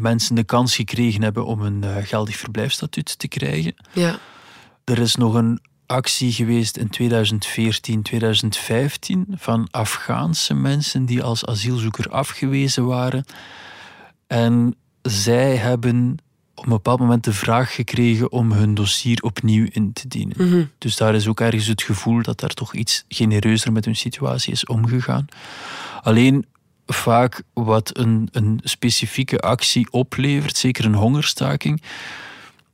mensen 0.00 0.34
de 0.34 0.44
kans 0.44 0.76
gekregen 0.76 1.22
hebben 1.22 1.46
om 1.46 1.60
een 1.60 1.84
eh, 1.84 1.96
geldig 2.04 2.36
verblijfsstatuut 2.36 3.18
te 3.18 3.28
krijgen. 3.28 3.74
Ja. 3.92 4.18
Er 4.84 4.98
is 4.98 5.16
nog 5.16 5.34
een 5.34 5.60
actie 5.86 6.32
geweest 6.32 6.76
in 6.76 6.88
2014, 6.88 8.02
2015 8.02 9.26
van 9.30 9.68
Afghaanse 9.70 10.54
mensen 10.54 11.06
die 11.06 11.22
als 11.22 11.46
asielzoeker 11.46 12.08
afgewezen 12.08 12.86
waren. 12.86 13.24
En 14.26 14.76
zij 15.02 15.56
hebben 15.56 16.16
op 16.62 16.68
een 16.68 16.74
bepaald 16.74 17.00
moment 17.00 17.24
de 17.24 17.32
vraag 17.32 17.74
gekregen 17.74 18.32
om 18.32 18.52
hun 18.52 18.74
dossier 18.74 19.22
opnieuw 19.22 19.66
in 19.70 19.92
te 19.92 20.08
dienen. 20.08 20.48
Mhm. 20.48 20.64
Dus 20.78 20.96
daar 20.96 21.14
is 21.14 21.28
ook 21.28 21.40
ergens 21.40 21.66
het 21.66 21.82
gevoel 21.82 22.22
dat 22.22 22.40
daar 22.40 22.54
toch 22.54 22.74
iets 22.74 23.04
genereuzer 23.08 23.72
met 23.72 23.84
hun 23.84 23.96
situatie 23.96 24.52
is 24.52 24.66
omgegaan. 24.66 25.26
Alleen 26.02 26.46
vaak 26.86 27.42
wat 27.52 27.98
een, 27.98 28.28
een 28.32 28.60
specifieke 28.62 29.38
actie 29.38 29.86
oplevert, 29.90 30.56
zeker 30.56 30.84
een 30.84 30.94
hongerstaking, 30.94 31.82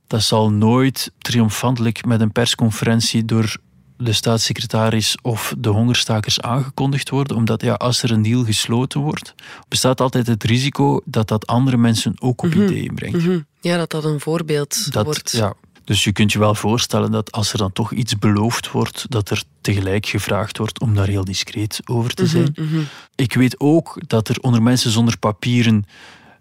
dat 0.07 0.21
zal 0.21 0.51
nooit 0.51 1.11
triomfantelijk 1.17 2.05
met 2.05 2.21
een 2.21 2.31
persconferentie 2.31 3.25
door 3.25 3.57
de 4.01 4.13
staatssecretaris 4.13 5.17
of 5.21 5.53
de 5.57 5.69
hongerstakers 5.69 6.41
aangekondigd 6.41 7.09
worden, 7.09 7.37
omdat 7.37 7.61
ja, 7.61 7.73
als 7.73 8.03
er 8.03 8.11
een 8.11 8.21
deal 8.21 8.43
gesloten 8.43 8.99
wordt, 8.99 9.33
bestaat 9.67 10.01
altijd 10.01 10.27
het 10.27 10.43
risico 10.43 11.01
dat 11.05 11.27
dat 11.27 11.47
andere 11.47 11.77
mensen 11.77 12.13
ook 12.19 12.41
op 12.41 12.53
ideeën 12.53 12.93
brengt. 12.95 13.17
Mhm. 13.17 13.39
Ja, 13.61 13.77
dat 13.77 13.91
dat 13.91 14.03
een 14.03 14.19
voorbeeld 14.19 14.91
Dat, 14.93 15.05
wordt. 15.05 15.31
ja, 15.31 15.53
dus 15.83 16.03
je 16.03 16.11
kunt 16.11 16.31
je 16.31 16.39
wel 16.39 16.55
voorstellen 16.55 17.11
dat 17.11 17.31
als 17.31 17.51
er 17.51 17.57
dan 17.57 17.71
toch 17.73 17.91
iets 17.91 18.17
beloofd 18.17 18.71
wordt, 18.71 19.05
dat 19.09 19.29
er 19.29 19.43
tegelijk 19.61 20.05
gevraagd 20.05 20.57
wordt 20.57 20.79
om 20.79 20.95
daar 20.95 21.07
heel 21.07 21.25
discreet 21.25 21.79
over 21.85 22.13
te 22.13 22.27
zijn. 22.27 22.51
Mhm, 22.55 22.67
mhm. 22.67 22.81
Ik 23.15 23.33
weet 23.33 23.59
ook 23.59 24.01
dat 24.07 24.27
er 24.27 24.39
onder 24.39 24.61
mensen 24.61 24.91
zonder 24.91 25.17
papieren 25.17 25.85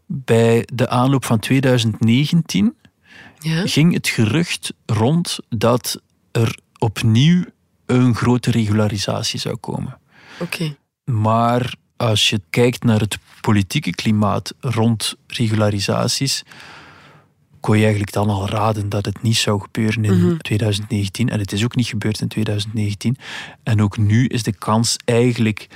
bij 0.06 0.68
de 0.72 0.88
aanloop 0.88 1.24
van 1.24 1.38
2019 1.38 2.74
Ja? 3.38 3.66
ging 3.66 3.92
het 3.94 4.08
gerucht 4.08 4.72
rond 4.86 5.38
dat 5.48 6.00
er 6.32 6.58
opnieuw 6.78 7.44
een 7.86 8.14
grote 8.14 8.50
regularisatie 8.50 9.40
zou 9.40 9.56
komen. 9.56 9.98
Oké. 10.40 10.76
Maar 11.04 11.74
als 11.96 12.30
je 12.30 12.40
kijkt 12.50 12.84
naar 12.84 13.00
het 13.00 13.18
politieke 13.40 13.90
klimaat 13.90 14.54
rond 14.60 15.16
regularisaties, 15.26 16.42
kon 17.60 17.76
je 17.76 17.82
eigenlijk 17.82 18.12
dan 18.12 18.28
al 18.28 18.48
raden 18.48 18.88
dat 18.88 19.04
het 19.04 19.22
niet 19.22 19.36
zou 19.36 19.60
gebeuren 19.60 20.04
in 20.04 20.18
Mhm. 20.26 20.36
2019. 20.36 21.28
En 21.28 21.38
het 21.38 21.52
is 21.52 21.64
ook 21.64 21.76
niet 21.76 21.86
gebeurd 21.86 22.20
in 22.20 22.28
2019. 22.28 23.16
En 23.62 23.82
ook 23.82 23.96
nu 23.98 24.26
is 24.26 24.42
de 24.42 24.52
kans 24.52 24.96
eigenlijk 25.04 25.68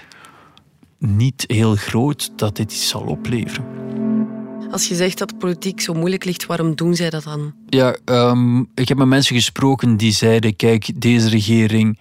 niet 0.99 1.45
heel 1.47 1.75
groot 1.77 2.33
dat 2.37 2.57
dit 2.57 2.73
iets 2.73 2.89
zal 2.89 3.03
opleveren. 3.03 3.65
Als 4.73 4.89
je 4.89 4.95
zegt 4.95 5.19
dat 5.19 5.39
politiek 5.39 5.81
zo 5.81 5.95
moeilijk 5.95 6.25
ligt, 6.25 6.47
waarom 6.47 6.75
doen 6.75 6.95
zij 6.95 7.11
dat 7.11 7.25
dan? 7.25 7.55
Ja, 7.69 7.97
ehm, 8.05 8.61
ik 8.61 8.89
heb 8.89 8.99
met 8.99 9.07
mensen 9.07 9.37
gesproken 9.37 9.97
die 9.97 10.13
zeiden: 10.13 10.57
kijk, 10.57 11.01
deze 11.01 11.29
regering 11.29 11.99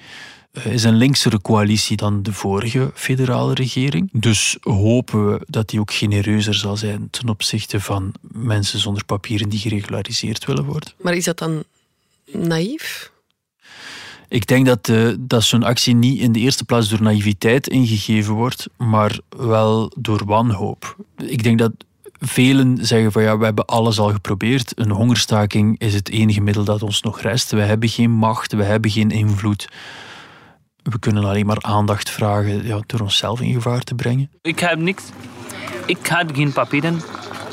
eh, 0.52 0.66
is 0.66 0.84
een 0.84 0.96
linksere 0.96 1.42
coalitie 1.42 1.98
dan 1.98 2.24
de 2.24 2.34
vorige 2.34 2.92
federale 2.94 3.54
regering. 3.54 4.10
Dus 4.12 4.58
hopen 4.62 5.32
we 5.32 5.42
dat 5.46 5.70
die 5.70 5.80
ook 5.80 5.94
genereuzer 5.94 6.54
zal 6.54 6.78
zijn 6.78 7.10
ten 7.10 7.30
opzichte 7.30 7.80
van 7.80 8.14
mensen 8.22 8.80
zonder 8.80 9.06
papieren 9.06 9.50
die 9.50 9.60
geregulariseerd 9.60 10.46
willen 10.46 10.66
worden. 10.66 10.94
Maar 11.02 11.16
is 11.16 11.26
dat 11.26 11.38
dan 11.38 11.64
naïef? 12.32 13.12
Ik 14.28 14.48
denk 14.48 14.66
dat, 14.66 14.90
eh, 14.90 15.10
dat 15.20 15.44
zo'n 15.44 15.64
actie 15.64 15.96
niet 15.96 16.20
in 16.20 16.32
de 16.32 16.40
eerste 16.40 16.66
plaats 16.66 16.90
door 16.90 17.02
naïviteit 17.02 17.68
ingegeven 17.68 18.34
wordt, 18.34 18.68
maar 18.78 19.20
wel 19.30 19.92
door 19.98 20.26
wanhoop. 20.26 20.96
Ik 21.18 21.44
denk 21.44 21.60
dat 21.60 21.72
velen 22.24 22.78
zeggen 22.82 23.12
van 23.12 23.24
ja, 23.24 23.38
we 23.38 23.46
hebben 23.46 23.66
alles 23.66 24.00
al 24.00 24.12
geprobeerd. 24.12 24.72
Een 24.76 24.92
hongerstaking 24.92 25.80
is 25.80 25.94
het 25.94 26.10
enige 26.10 26.42
middel 26.42 26.64
dat 26.64 26.84
ons 26.84 27.02
nog 27.02 27.22
rest. 27.22 27.52
We 27.52 27.62
hebben 27.62 27.90
geen 27.90 28.12
macht, 28.12 28.54
we 28.54 28.64
hebben 28.64 28.92
geen 28.92 29.10
invloed. 29.10 29.70
We 30.84 31.00
kunnen 31.00 31.24
alleen 31.24 31.46
maar 31.46 31.62
aandacht 31.62 32.10
vragen 32.10 32.66
ja, 32.66 32.80
door 32.86 33.00
onszelf 33.00 33.42
in 33.42 33.54
gevaar 33.54 33.82
te 33.82 33.96
brengen. 33.96 34.30
Ik 34.42 34.60
heb 34.60 34.80
niks. 34.80 35.04
Ik 35.86 36.08
had 36.08 36.26
geen 36.34 36.54
papieren. 36.54 37.02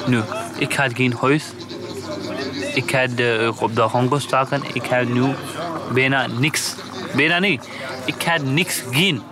Nu, 0.07 0.21
ik 0.59 0.73
had 0.75 0.95
geen 0.95 1.15
huis. 1.21 1.45
Ik 2.75 2.91
had 2.91 3.11
op 3.61 3.75
de 3.75 3.83
hongerstaken. 3.83 4.63
Ik 4.73 4.85
had 4.85 5.09
nu 5.09 5.25
bijna 5.93 6.27
niks. 6.27 6.75
Bijna 7.17 7.39
niet. 7.39 7.69
Ik 8.05 8.23
had 8.23 8.43
niks, 8.43 8.83
geen. 8.91 9.23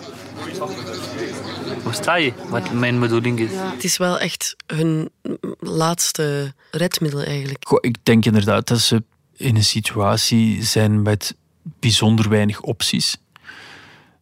Versta 1.87 2.15
je 2.15 2.33
wat 2.49 2.73
mijn 2.73 3.01
bedoeling 3.01 3.39
is? 3.39 3.51
Het 3.53 3.85
is 3.85 3.97
wel 3.97 4.19
echt 4.19 4.57
hun 4.67 5.11
laatste 5.59 6.55
redmiddel 6.71 7.23
eigenlijk. 7.23 7.65
Goh, 7.69 7.79
ik 7.81 7.97
denk 8.03 8.25
inderdaad 8.25 8.69
dat 8.69 8.81
ze 8.81 9.03
in 9.37 9.57
een 9.57 9.65
situatie 9.65 10.63
zijn 10.65 11.03
met 11.03 11.37
bijzonder 11.63 12.29
weinig 12.29 12.61
opties. 12.61 13.17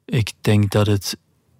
Ik 0.04 0.32
denk 0.40 0.70
dat 0.70 0.86
het 0.86 1.16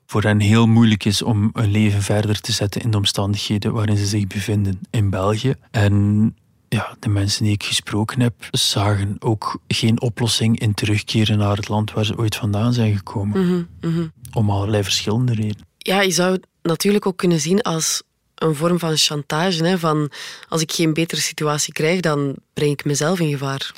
voor 0.06 0.22
hen 0.22 0.40
heel 0.40 0.66
moeilijk 0.66 1.04
is 1.04 1.22
om 1.22 1.50
een 1.52 1.70
leven 1.70 2.02
verder 2.02 2.40
te 2.40 2.52
zetten 2.52 2.80
in 2.80 2.90
de 2.90 2.96
omstandigheden 2.96 3.72
waarin 3.72 3.96
ze 3.96 4.06
zich 4.06 4.26
bevinden 4.26 4.80
in 4.90 5.10
België. 5.10 5.54
En 5.70 6.36
ja, 6.68 6.96
de 6.98 7.08
mensen 7.08 7.44
die 7.44 7.52
ik 7.52 7.62
gesproken 7.64 8.20
heb, 8.20 8.34
zagen 8.50 9.16
ook 9.18 9.60
geen 9.68 10.00
oplossing 10.00 10.60
in 10.60 10.74
terugkeren 10.74 11.38
naar 11.38 11.56
het 11.56 11.68
land 11.68 11.92
waar 11.92 12.04
ze 12.04 12.18
ooit 12.18 12.36
vandaan 12.36 12.72
zijn 12.72 12.96
gekomen. 12.96 13.46
Mhm, 13.46 13.90
mhm. 13.92 14.06
Om 14.32 14.50
allerlei 14.50 14.82
verschillende 14.82 15.34
redenen. 15.34 15.72
Ja, 15.86 16.00
je 16.00 16.10
zou 16.10 16.32
het 16.32 16.46
natuurlijk 16.62 17.06
ook 17.06 17.16
kunnen 17.16 17.40
zien 17.40 17.62
als 17.62 18.02
een 18.34 18.54
vorm 18.54 18.78
van 18.78 18.96
chantage. 18.96 19.64
Hè? 19.64 19.78
Van 19.78 20.10
als 20.48 20.62
ik 20.62 20.72
geen 20.72 20.94
betere 20.94 21.20
situatie 21.20 21.72
krijg, 21.72 22.00
dan 22.00 22.36
breng 22.54 22.70
ik 22.70 22.84
mezelf 22.84 23.20
in 23.20 23.30
gevaar. 23.30 23.72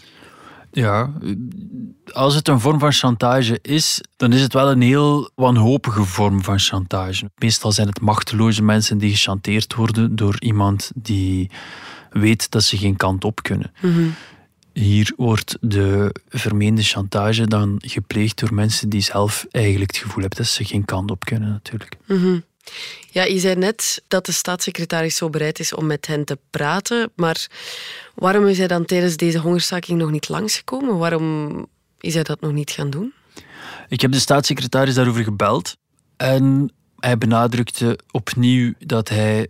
Ja, 0.72 1.12
als 2.12 2.34
het 2.34 2.48
een 2.48 2.60
vorm 2.60 2.78
van 2.78 2.92
chantage 2.92 3.58
is, 3.62 4.00
dan 4.16 4.32
is 4.32 4.40
het 4.40 4.52
wel 4.52 4.70
een 4.70 4.80
heel 4.80 5.30
wanhopige 5.34 6.04
vorm 6.04 6.42
van 6.42 6.58
chantage. 6.58 7.30
Meestal 7.36 7.72
zijn 7.72 7.88
het 7.88 8.00
machteloze 8.00 8.62
mensen 8.62 8.98
die 8.98 9.10
gechanteerd 9.10 9.74
worden 9.74 10.16
door 10.16 10.36
iemand 10.38 10.90
die 10.94 11.50
weet 12.10 12.50
dat 12.50 12.62
ze 12.62 12.76
geen 12.76 12.96
kant 12.96 13.24
op 13.24 13.42
kunnen. 13.42 13.72
Mhm. 13.80 14.08
Hier 14.78 15.12
wordt 15.16 15.56
de 15.60 16.14
vermeende 16.28 16.82
chantage 16.82 17.46
dan 17.46 17.82
gepleegd 17.84 18.38
door 18.38 18.54
mensen 18.54 18.88
die 18.88 19.00
zelf 19.00 19.46
eigenlijk 19.50 19.90
het 19.90 20.00
gevoel 20.00 20.20
hebben 20.20 20.38
dat 20.38 20.46
ze 20.46 20.64
geen 20.64 20.84
kant 20.84 21.10
op 21.10 21.24
kunnen, 21.24 21.48
natuurlijk. 21.48 21.96
Mhm. 22.06 22.40
Ja, 23.10 23.24
je 23.24 23.38
zei 23.38 23.54
net 23.54 24.02
dat 24.08 24.26
de 24.26 24.32
staatssecretaris 24.32 25.16
zo 25.16 25.30
bereid 25.30 25.58
is 25.58 25.74
om 25.74 25.86
met 25.86 26.06
hen 26.06 26.24
te 26.24 26.38
praten. 26.50 27.10
Maar 27.14 27.46
waarom 28.14 28.46
is 28.46 28.58
hij 28.58 28.66
dan 28.66 28.84
tijdens 28.84 29.16
deze 29.16 29.38
hongerstaking 29.38 29.98
nog 29.98 30.10
niet 30.10 30.28
langsgekomen? 30.28 30.98
Waarom 30.98 31.66
is 32.00 32.14
hij 32.14 32.22
dat 32.22 32.40
nog 32.40 32.52
niet 32.52 32.70
gaan 32.70 32.90
doen? 32.90 33.12
Ik 33.88 34.00
heb 34.00 34.12
de 34.12 34.18
staatssecretaris 34.18 34.94
daarover 34.94 35.24
gebeld 35.24 35.76
en 36.16 36.72
hij 36.98 37.18
benadrukte 37.18 37.98
opnieuw 38.10 38.72
dat 38.78 39.08
hij 39.08 39.48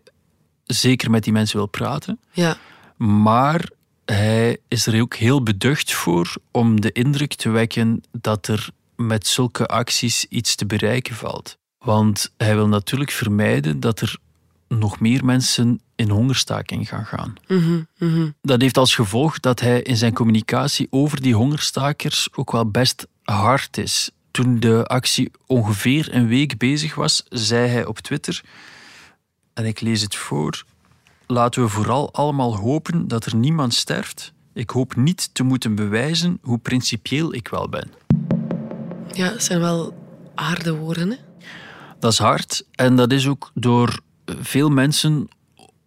zeker 0.64 1.10
met 1.10 1.24
die 1.24 1.32
mensen 1.32 1.56
wil 1.56 1.68
praten. 1.68 2.20
Ja. 2.32 2.56
Maar 2.96 3.68
hij 4.06 4.58
is 4.68 4.86
er 4.86 5.00
ook 5.00 5.14
heel 5.14 5.42
beducht 5.42 5.92
voor 5.92 6.34
om 6.50 6.80
de 6.80 6.92
indruk 6.92 7.34
te 7.34 7.50
wekken 7.50 8.02
dat 8.12 8.48
er 8.48 8.68
met 8.96 9.26
zulke 9.26 9.66
acties 9.66 10.26
iets 10.28 10.54
te 10.54 10.66
bereiken 10.66 11.14
valt. 11.14 11.58
Want 11.78 12.32
hij 12.36 12.54
wil 12.54 12.68
natuurlijk 12.68 13.10
vermijden 13.10 13.80
dat 13.80 14.00
er 14.00 14.16
nog 14.68 15.00
meer 15.00 15.24
mensen 15.24 15.80
in 15.96 16.10
hongerstaking 16.10 16.88
gaan 16.88 17.04
gaan. 17.06 17.34
Mhm, 17.46 17.82
mhm. 17.98 18.30
Dat 18.42 18.60
heeft 18.60 18.76
als 18.76 18.94
gevolg 18.94 19.40
dat 19.40 19.60
hij 19.60 19.82
in 19.82 19.96
zijn 19.96 20.12
communicatie 20.12 20.86
over 20.90 21.22
die 21.22 21.34
hongerstakers 21.34 22.28
ook 22.34 22.52
wel 22.52 22.70
best 22.70 23.06
hard 23.22 23.76
is. 23.76 24.10
Toen 24.30 24.60
de 24.60 24.84
actie 24.86 25.30
ongeveer 25.46 26.14
een 26.14 26.26
week 26.26 26.58
bezig 26.58 26.94
was, 26.94 27.24
zei 27.28 27.68
hij 27.68 27.84
op 27.84 27.98
Twitter, 27.98 28.42
en 29.54 29.64
ik 29.64 29.80
lees 29.80 30.02
het 30.02 30.16
voor, 30.16 30.64
laten 31.26 31.62
we 31.62 31.68
vooral 31.68 32.12
allemaal 32.12 32.56
hopen 32.56 33.08
dat 33.08 33.26
er 33.26 33.36
niemand 33.36 33.74
sterft. 33.74 34.32
Ik 34.52 34.70
hoop 34.70 34.96
niet 34.96 35.34
te 35.34 35.42
moeten 35.42 35.74
bewijzen 35.74 36.38
hoe 36.42 36.58
principieel 36.58 37.34
ik 37.34 37.48
wel 37.48 37.68
ben. 37.68 37.90
Ja, 39.12 39.32
het 39.32 39.44
zijn 39.44 39.60
wel 39.60 39.94
harde 40.34 40.74
woorden. 40.74 41.10
Hè? 41.10 41.16
Dat 41.98 42.12
is 42.12 42.18
hard 42.18 42.64
en 42.70 42.96
dat 42.96 43.12
is 43.12 43.26
ook 43.26 43.50
door 43.54 44.00
veel 44.24 44.68
mensen 44.68 45.28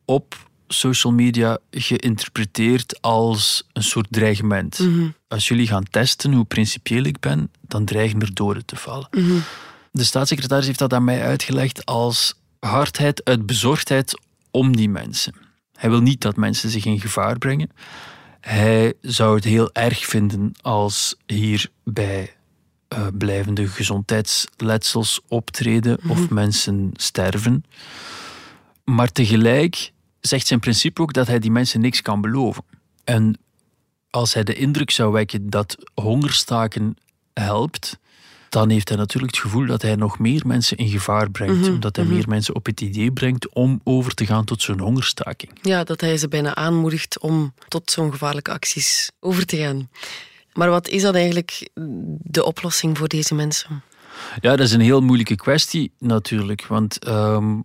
op 0.06 0.48
social 0.68 1.14
media 1.14 1.58
geïnterpreteerd 1.72 3.02
als 3.02 3.68
een 3.74 3.84
soort 3.84 4.08
dreigement. 4.10 4.80
Mhm. 4.80 5.08
Als 5.28 5.48
jullie 5.48 5.68
gaan 5.68 5.84
testen 5.90 6.34
hoe 6.34 6.46
principieel 6.46 7.04
ik 7.04 7.20
ben, 7.20 7.52
dan 7.62 7.86
dreigen 7.86 8.22
er 8.22 8.34
doden 8.34 8.66
te 8.66 8.76
vallen. 8.76 9.08
Mhm. 9.12 9.38
De 9.92 10.04
staatssecretaris 10.04 10.66
heeft 10.66 10.80
dat 10.80 10.94
aan 10.94 11.04
mij 11.04 11.22
uitgelegd 11.22 11.86
als 11.86 12.34
hardheid 12.60 13.24
uit 13.24 13.46
bezorgdheid 13.46 14.20
om 14.52 14.76
die 14.76 14.90
mensen. 14.90 15.34
Hij 15.74 15.90
wil 15.90 16.02
niet 16.02 16.22
dat 16.22 16.36
mensen 16.36 16.70
zich 16.70 16.86
in 16.86 17.00
gevaar 17.00 17.38
brengen. 17.38 17.70
Hij 18.42 18.94
zou 19.02 19.36
het 19.36 19.44
heel 19.44 19.72
erg 19.74 20.06
vinden 20.06 20.52
als 20.62 21.16
hierbij 21.26 22.36
uh, 22.94 23.08
blijvende 23.18 23.68
gezondheidsletsels 23.68 25.22
optreden 25.28 25.98
of 26.08 26.20
Mhm. 26.20 26.34
mensen 26.34 26.90
sterven. 26.94 27.64
Maar 28.84 29.12
tegelijk 29.12 29.92
zegt 30.20 30.48
zijn 30.48 30.60
principe 30.60 31.02
ook 31.02 31.14
dat 31.14 31.28
hij 31.28 31.40
die 31.40 31.52
mensen 31.52 31.82
niks 31.82 32.02
kan 32.02 32.22
beloven. 32.22 32.64
En 33.04 33.38
als 34.10 34.34
hij 34.34 34.44
de 34.44 34.56
indruk 34.56 34.92
zou 34.92 35.12
wekken 35.12 35.50
dat 35.50 35.78
hongerstaken 35.94 36.98
helpt, 37.34 38.00
dan 38.50 38.70
heeft 38.70 38.90
hij 38.90 38.98
natuurlijk 38.98 39.36
het 39.36 39.44
gevoel 39.44 39.66
dat 39.66 39.82
hij 39.82 39.96
nog 39.96 40.20
meer 40.20 40.48
mensen 40.48 40.78
in 40.78 40.88
gevaar 40.88 41.32
brengt. 41.32 41.62
Mhm, 41.62 41.72
Omdat 41.72 41.96
hij 41.96 42.06
mhm. 42.06 42.14
meer 42.14 42.28
mensen 42.28 42.56
op 42.56 42.66
het 42.66 42.82
idee 42.82 43.12
brengt 43.12 43.54
om 43.54 43.82
over 43.84 44.14
te 44.14 44.26
gaan 44.26 44.46
tot 44.46 44.62
zo'n 44.62 44.80
hongerstaking. 44.80 45.52
Ja, 45.62 45.84
dat 45.84 46.02
hij 46.02 46.18
ze 46.18 46.28
bijna 46.28 46.56
aanmoedigt 46.56 47.20
om 47.20 47.54
tot 47.68 47.92
zo'n 47.92 48.12
gevaarlijke 48.12 48.52
acties 48.52 49.12
over 49.20 49.46
te 49.46 49.58
gaan. 49.58 49.90
Maar 50.54 50.70
wat 50.70 50.88
is 50.88 51.02
dan 51.02 51.16
eigenlijk 51.16 51.70
de 52.24 52.44
oplossing 52.44 52.98
voor 52.98 53.08
deze 53.08 53.36
mensen? 53.36 53.84
Ja, 54.42 54.56
dat 54.56 54.68
is 54.68 54.72
een 54.72 54.82
heel 54.82 55.02
moeilijke 55.02 55.36
kwestie 55.36 55.92
natuurlijk. 56.00 56.66
Want 56.66 57.00
ehm, 57.00 57.60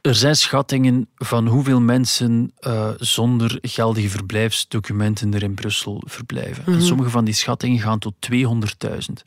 er 0.00 0.14
zijn 0.14 0.36
schattingen 0.36 1.08
van 1.16 1.46
hoeveel 1.46 1.80
mensen 1.80 2.52
eh, 2.58 2.90
zonder 2.96 3.58
geldige 3.62 4.08
verblijfsdocumenten 4.08 5.34
er 5.34 5.42
in 5.42 5.54
Brussel 5.54 6.02
verblijven. 6.06 6.62
Mhm. 6.66 6.72
En 6.72 6.82
sommige 6.82 7.10
van 7.10 7.24
die 7.24 7.34
schattingen 7.34 7.80
gaan 7.80 7.98
tot 7.98 8.14
200.000. 8.20 9.22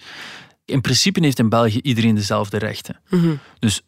In 0.67 0.81
principe 0.81 1.23
heeft 1.23 1.39
in 1.39 1.49
België 1.49 1.79
iedereen 1.81 2.15
dezelfde 2.15 2.57
rechten. 2.57 2.99
Mhm. 3.09 3.33
Dus 3.59 3.81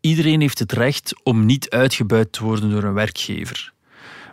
iedereen 0.00 0.40
heeft 0.40 0.58
het 0.58 0.72
recht 0.72 1.14
om 1.22 1.46
niet 1.46 1.70
uitgebuit 1.70 2.32
te 2.32 2.44
worden 2.44 2.70
door 2.70 2.82
een 2.82 2.92
werkgever. 2.92 3.72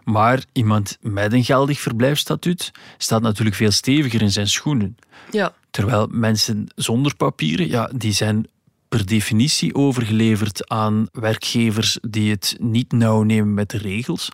Maar 0.03 0.43
iemand 0.51 0.97
met 1.01 1.33
een 1.33 1.43
geldig 1.43 1.79
verblijfsstatuut 1.79 2.71
staat 2.97 3.21
natuurlijk 3.21 3.55
veel 3.55 3.71
steviger 3.71 4.21
in 4.21 4.31
zijn 4.31 4.47
schoenen. 4.47 4.95
Ja, 5.31 5.53
Terwijl 5.71 6.07
mensen 6.11 6.67
zonder 6.75 7.15
papieren, 7.15 7.67
ja, 7.67 7.91
die 7.95 8.13
zijn 8.13 8.47
per 8.89 9.05
definitie 9.05 9.75
overgeleverd 9.75 10.69
aan 10.69 11.07
werkgevers 11.11 11.97
die 12.01 12.31
het 12.31 12.55
niet 12.59 12.91
nauw 12.91 13.23
nemen 13.23 13.53
met 13.53 13.69
de 13.69 13.77
regels. 13.77 14.29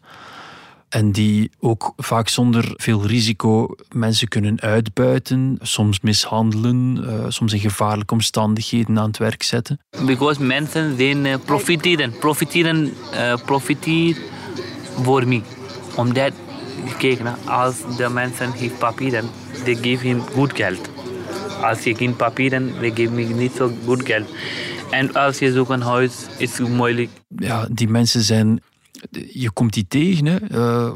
En 0.90 1.12
die 1.12 1.52
ook 1.60 1.94
vaak 1.98 2.30
zonder 2.30 2.74
veel 2.76 3.06
risico 3.06 3.76
mensen 3.90 4.28
kunnen 4.28 4.62
uitbuiten, 4.62 5.58
soms 5.62 6.00
mishandelen, 6.00 7.04
eh, 7.08 7.26
soms 7.28 7.54
in 7.54 7.60
gevaarlijke 7.60 8.14
omstandigheden 8.14 9.00
aan 9.00 9.08
het 9.08 9.18
werk 9.18 9.44
zetten. 9.44 9.80
Because 10.06 10.44
mensen 10.44 10.98
zijn 10.98 11.26
uh, 11.26 11.36
profiteren, 11.46 12.18
profiteren, 12.20 12.94
uh, 13.14 13.36
profiteer 13.46 14.18
voor 15.02 15.28
mij. 15.28 15.44
Omdat, 15.96 16.32
kijk, 16.98 17.24
na, 17.24 17.38
als 17.46 17.76
de 17.98 18.10
mensen 18.10 18.52
heeft 18.52 18.78
papieren, 18.78 19.26
they 19.64 19.76
give 19.76 20.08
him 20.08 20.20
goed 20.20 20.54
geld. 20.54 20.90
Als 21.62 21.84
je 21.84 21.96
geen 21.96 22.16
papieren, 22.16 22.74
they 22.80 22.92
give 22.96 23.12
me 23.12 23.24
niet 23.24 23.52
zo 23.56 23.72
goed 23.86 24.06
geld. 24.06 24.28
En 24.92 25.14
als 25.14 25.40
je 25.40 25.52
zoekt 25.52 25.70
een 25.70 25.82
huis, 25.82 26.14
is 26.38 26.58
het 26.58 26.70
moeilijk. 26.70 27.10
Ja, 27.28 27.68
die 27.72 27.88
mensen 27.88 28.22
zijn... 28.22 28.62
Je 29.34 29.52
komt 29.52 29.74
die 29.74 29.86
tegen, 29.88 30.26
hè. 30.26 30.36
Eh, 30.38 30.92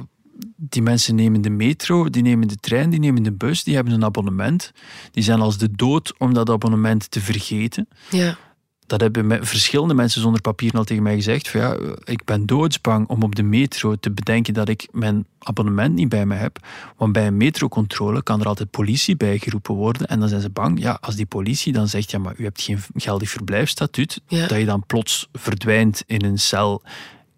die 0.56 0.82
mensen 0.82 1.16
nemen 1.16 1.42
de 1.42 1.50
metro, 1.50 2.10
die 2.10 2.22
nemen 2.22 2.48
de 2.48 2.56
trein, 2.56 2.90
die 2.90 3.00
nemen 3.00 3.24
de 3.24 3.32
bus, 3.32 3.64
die 3.64 3.76
hebben 3.76 3.94
een 3.94 4.04
abonnement. 4.04 4.72
Die 5.12 5.24
zijn 5.24 5.40
als 5.42 5.58
de 5.58 5.72
dood 5.72 6.14
om 6.18 6.34
dat 6.34 6.50
abonnement 6.50 7.12
te 7.12 7.22
vergeten. 7.22 7.88
ja. 8.10 8.38
Dat 8.86 9.02
hebben 9.02 9.28
me- 9.28 9.46
verschillende 9.46 9.94
mensen 9.94 10.22
zonder 10.22 10.42
papieren 10.42 10.80
al 10.80 10.84
tegen 10.86 11.04
mij 11.04 11.16
gezegd. 11.16 11.50
Van 11.50 11.60
ja, 11.62 11.78
ik 12.04 12.24
ben 12.26 12.46
doodsbang 12.46 13.08
om 13.08 13.24
op 13.24 13.36
de 13.36 13.44
metro 13.44 13.96
te 13.96 14.12
bedenken 14.12 14.54
dat 14.54 14.70
ik 14.70 14.88
mijn 14.92 15.26
abonnement 15.40 15.96
niet 15.96 16.10
bij 16.10 16.26
me 16.26 16.36
heb. 16.36 16.60
Want 16.98 17.14
bij 17.14 17.28
een 17.28 17.38
metrocontrole 17.38 18.24
kan 18.24 18.40
er 18.40 18.46
altijd 18.46 18.70
politie 18.70 19.16
bijgeroepen 19.18 19.76
worden. 19.76 20.08
En 20.08 20.20
dan 20.20 20.30
zijn 20.30 20.42
ze 20.42 20.50
bang, 20.50 20.80
ja, 20.82 20.98
als 21.02 21.16
die 21.16 21.26
politie 21.26 21.74
dan 21.74 21.88
zegt, 21.88 22.12
ja, 22.12 22.20
maar 22.20 22.34
u 22.38 22.44
hebt 22.44 22.62
geen 22.62 22.80
geldig 22.96 23.30
verblijfsstatuut, 23.30 24.22
Ja. 24.28 24.48
dat 24.48 24.58
je 24.60 24.66
dan 24.66 24.86
plots 24.86 25.28
verdwijnt 25.34 26.04
in 26.06 26.24
een 26.26 26.40
cel 26.40 26.82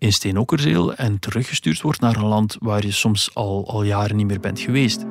in 0.04 0.13
Steenokkerzeel 0.13 0.94
en 0.94 1.20
teruggestuurd 1.20 1.82
wordt 1.82 2.00
naar 2.00 2.16
een 2.16 2.26
land 2.26 2.58
waar 2.60 2.86
je 2.86 2.92
soms 2.92 3.30
al, 3.34 3.68
al 3.68 3.84
jaren 3.84 4.16
niet 4.16 4.28
meer 4.28 4.39
bent 4.39 4.60
geweest. 4.60 5.06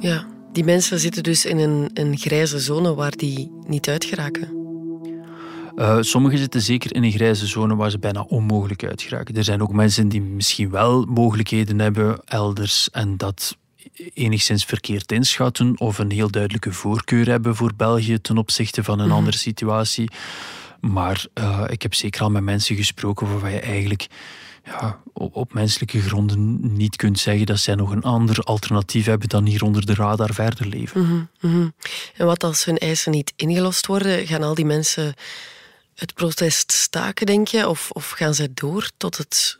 ja. 0.00 0.24
Die 0.52 0.64
mensen 0.64 0.98
zitten 1.00 1.22
dus 1.22 1.44
in 1.44 1.58
een, 1.58 1.90
een 1.94 2.16
grijze 2.18 2.58
zone 2.58 2.94
waar 2.94 3.10
die 3.16 3.50
niet 3.66 3.88
uit 3.88 4.04
geraken. 4.04 4.48
Uh, 5.76 5.96
sommigen 6.00 6.38
zitten 6.38 6.60
zeker 6.60 6.94
in 6.94 7.02
een 7.04 7.10
grijze 7.12 7.46
zone 7.46 7.76
waar 7.76 7.90
ze 7.90 7.98
bijna 7.98 8.20
onmogelijk 8.20 8.84
uit 8.84 9.02
geraken. 9.02 9.36
Er 9.36 9.44
zijn 9.44 9.62
ook 9.62 9.72
mensen 9.72 10.08
die 10.08 10.20
misschien 10.22 10.70
wel 10.70 11.04
mogelijkheden 11.04 11.78
hebben 11.78 12.20
elders 12.24 12.90
en 12.90 13.16
dat 13.16 13.56
enigszins 14.14 14.64
verkeerd 14.64 15.12
inschatten 15.12 15.80
of 15.80 15.98
een 15.98 16.10
heel 16.10 16.30
duidelijke 16.30 16.72
voorkeur 16.72 17.26
hebben 17.28 17.56
voor 17.56 17.72
België 17.76 18.20
ten 18.20 18.38
opzichte 18.38 18.84
van 18.84 18.98
een 18.98 19.06
Mhm. 19.06 19.16
andere 19.16 19.36
situatie. 19.36 20.10
Maar 20.90 21.26
uh, 21.34 21.64
ik 21.66 21.82
heb 21.82 21.94
zeker 21.94 22.22
al 22.22 22.30
met 22.30 22.42
mensen 22.42 22.76
gesproken 22.76 23.30
waarvan 23.30 23.52
je 23.52 23.60
eigenlijk 23.60 24.06
ja, 24.64 25.00
op, 25.12 25.36
op 25.36 25.52
menselijke 25.52 26.00
gronden 26.00 26.76
niet 26.76 26.96
kunt 26.96 27.18
zeggen 27.18 27.46
dat 27.46 27.58
zij 27.58 27.74
nog 27.74 27.90
een 27.90 28.02
ander 28.02 28.38
alternatief 28.38 29.06
hebben 29.06 29.28
dan 29.28 29.46
hier 29.46 29.64
onder 29.64 29.86
de 29.86 29.94
radar 29.94 30.34
verder 30.34 30.66
leven. 30.66 31.00
Mhm, 31.00 31.52
mhm. 31.52 31.68
En 32.16 32.26
wat 32.26 32.44
als 32.44 32.64
hun 32.64 32.78
eisen 32.78 33.12
niet 33.12 33.32
ingelost 33.36 33.86
worden? 33.86 34.26
Gaan 34.26 34.42
al 34.42 34.54
die 34.54 34.64
mensen 34.64 35.14
het 35.94 36.14
protest 36.14 36.72
staken, 36.72 37.26
denk 37.26 37.48
je? 37.48 37.68
Of, 37.68 37.90
of 37.90 38.10
gaan 38.10 38.34
zij 38.34 38.48
door 38.54 38.90
tot 38.96 39.16
het 39.16 39.58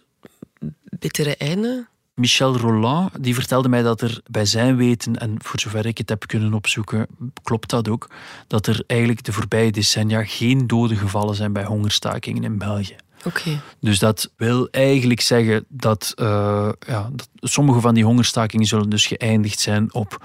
bittere 0.83 1.37
einde? 1.37 1.87
Michel 2.15 2.57
Roland 2.57 3.11
die 3.21 3.35
vertelde 3.35 3.69
mij 3.69 3.83
dat 3.83 4.01
er 4.01 4.21
bij 4.31 4.45
zijn 4.45 4.77
weten, 4.77 5.19
en 5.19 5.37
voor 5.39 5.61
zover 5.61 5.87
ik 5.87 5.99
het 5.99 6.09
heb 6.09 6.27
kunnen 6.27 6.55
opzoeken, 6.55 7.07
klopt 7.43 7.71
dat 7.71 7.89
ook, 7.89 8.11
dat 8.47 8.67
er 8.67 8.83
eigenlijk 8.87 9.25
de 9.25 9.33
voorbije 9.33 9.73
decennia 9.73 10.25
geen 10.25 10.67
dode 10.67 10.97
gevallen 10.97 11.35
zijn 11.35 11.53
bij 11.53 11.65
hongerstakingen 11.65 12.45
in 12.45 12.59
België. 12.59 12.97
Oké. 13.25 13.61
Dus 13.81 13.99
dat 13.99 14.33
wil 14.37 14.69
eigenlijk 14.71 15.21
zeggen 15.21 15.65
dat, 15.69 16.13
uh, 16.17 16.69
ja, 16.87 17.11
dat 17.13 17.29
sommige 17.35 17.81
van 17.81 17.95
die 17.95 18.05
hongerstakingen 18.05 18.67
zullen 18.67 18.91
dus 18.91 19.07
geëindigd 19.07 19.61
zijn 19.61 19.95
op 19.95 20.25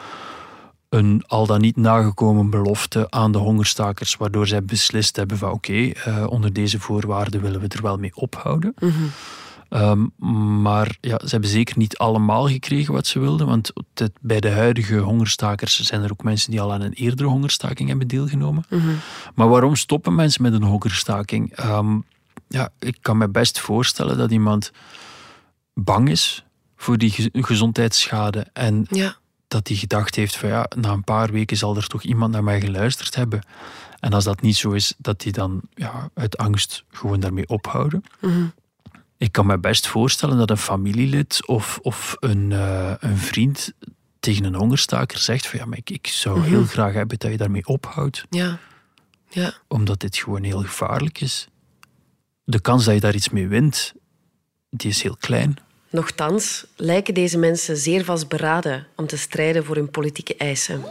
een 0.89 1.23
al 1.27 1.45
dan 1.45 1.61
niet 1.61 1.75
nagekomen 1.75 2.49
belofte 2.49 3.09
aan 3.09 3.31
de 3.31 3.37
hongerstakers, 3.37 4.15
waardoor 4.15 4.47
zij 4.47 4.63
beslist 4.63 5.15
hebben 5.15 5.37
van 5.37 5.51
oké, 5.51 5.71
okay, 5.71 5.95
uh, 6.07 6.29
onder 6.29 6.53
deze 6.53 6.79
voorwaarden 6.79 7.41
willen 7.41 7.61
we 7.61 7.67
er 7.67 7.81
wel 7.81 7.97
mee 7.97 8.15
ophouden. 8.15 8.73
Mm 8.79 8.89
-hmm. 8.89 9.11
Um, 9.69 10.11
maar 10.61 10.97
ja, 11.01 11.19
ze 11.19 11.29
hebben 11.29 11.49
zeker 11.49 11.77
niet 11.77 11.97
allemaal 11.97 12.47
gekregen 12.47 12.93
wat 12.93 13.07
ze 13.07 13.19
wilden, 13.19 13.47
want 13.47 13.71
het, 13.93 14.11
bij 14.21 14.39
de 14.39 14.51
huidige 14.51 14.97
hongerstakers 14.97 15.79
zijn 15.79 16.03
er 16.03 16.11
ook 16.11 16.23
mensen 16.23 16.51
die 16.51 16.61
al 16.61 16.73
aan 16.73 16.81
een 16.81 16.93
eerdere 16.93 17.29
hongerstaking 17.29 17.89
hebben 17.89 18.07
deelgenomen. 18.07 18.65
Mm 18.69 18.79
-hmm. 18.79 18.97
Maar 19.35 19.49
waarom 19.49 19.75
stoppen 19.75 20.15
mensen 20.15 20.41
met 20.41 20.53
een 20.53 20.63
hongerstaking? 20.63 21.59
Um, 21.65 22.03
ja, 22.47 22.69
ik 22.79 22.97
kan 23.01 23.17
me 23.17 23.29
best 23.29 23.59
voorstellen 23.59 24.17
dat 24.17 24.31
iemand 24.31 24.71
bang 25.73 26.09
is 26.09 26.45
voor 26.75 26.97
die 26.97 27.29
gezondheidsschade 27.33 28.47
en 28.53 28.85
ja. 28.89 29.15
dat 29.47 29.67
hij 29.67 29.77
gedacht 29.77 30.15
heeft 30.15 30.37
van 30.37 30.49
ja, 30.49 30.65
na 30.75 30.91
een 30.91 31.03
paar 31.03 31.31
weken 31.31 31.57
zal 31.57 31.75
er 31.75 31.87
toch 31.87 32.03
iemand 32.03 32.31
naar 32.31 32.43
mij 32.43 32.61
geluisterd 32.61 33.15
hebben. 33.15 33.41
En 33.99 34.13
als 34.13 34.23
dat 34.23 34.41
niet 34.41 34.55
zo 34.55 34.71
is, 34.71 34.93
dat 34.97 35.21
die 35.21 35.31
dan 35.31 35.61
ja, 35.73 36.09
uit 36.13 36.37
angst 36.37 36.83
gewoon 36.91 37.19
daarmee 37.19 37.47
ophouden. 37.47 38.03
Mm 38.21 38.31
-hmm. 38.31 38.53
Ik 39.19 39.31
kan 39.31 39.45
me 39.45 39.57
best 39.59 39.87
voorstellen 39.87 40.37
dat 40.37 40.49
een 40.49 40.57
familielid 40.57 41.47
of, 41.47 41.79
of 41.81 42.15
een, 42.19 42.51
uh, 42.51 42.93
een 42.99 43.17
vriend 43.17 43.71
tegen 44.19 44.43
een 44.43 44.55
hongerstaker 44.55 45.17
zegt 45.17 45.47
van 45.47 45.59
ja, 45.59 45.65
maar 45.65 45.77
ik, 45.77 45.89
ik 45.89 46.07
zou 46.07 46.35
Mhm. 46.37 46.45
mm 46.45 46.51
-hmm. 46.53 46.59
heel 46.61 46.71
graag 46.71 46.93
hebben 46.93 47.17
dat 47.19 47.31
je 47.31 47.37
daarmee 47.37 47.65
ophoudt. 47.67 48.25
Ja. 48.29 48.57
ja. 49.29 49.53
Omdat 49.67 49.99
dit 49.99 50.17
gewoon 50.17 50.43
heel 50.43 50.61
gevaarlijk 50.61 51.21
is. 51.21 51.47
De 52.43 52.59
kans 52.61 52.85
dat 52.85 52.93
je 52.93 52.99
daar 52.99 53.15
iets 53.15 53.29
mee 53.29 53.47
wint, 53.47 53.93
die 54.69 54.89
is 54.89 55.01
heel 55.03 55.15
klein. 55.19 55.57
Nochtans 55.91 56.65
lijken 56.75 57.13
deze 57.13 57.37
mensen 57.37 57.77
zeer 57.77 58.05
vastberaden 58.05 58.87
om 58.95 59.07
te 59.07 59.17
strijden 59.17 59.65
voor 59.65 59.75
hun 59.75 59.89
politieke 59.89 60.35
eisen. 60.37 60.83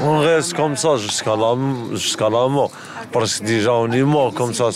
On 0.00 0.20
reste 0.20 0.54
comme 0.54 0.76
ça 0.76 0.96
jusqu'à 0.96 1.36
la, 1.36 1.56
jusqu'à 1.90 2.28
la 2.30 2.48
mort. 2.48 2.72
Parce 3.10 3.38
que 3.38 3.46
déjà 3.46 3.70
on 3.70 3.92
est 3.92 4.04
mort 4.04 4.34
comme 4.34 4.52
ça. 4.54 4.70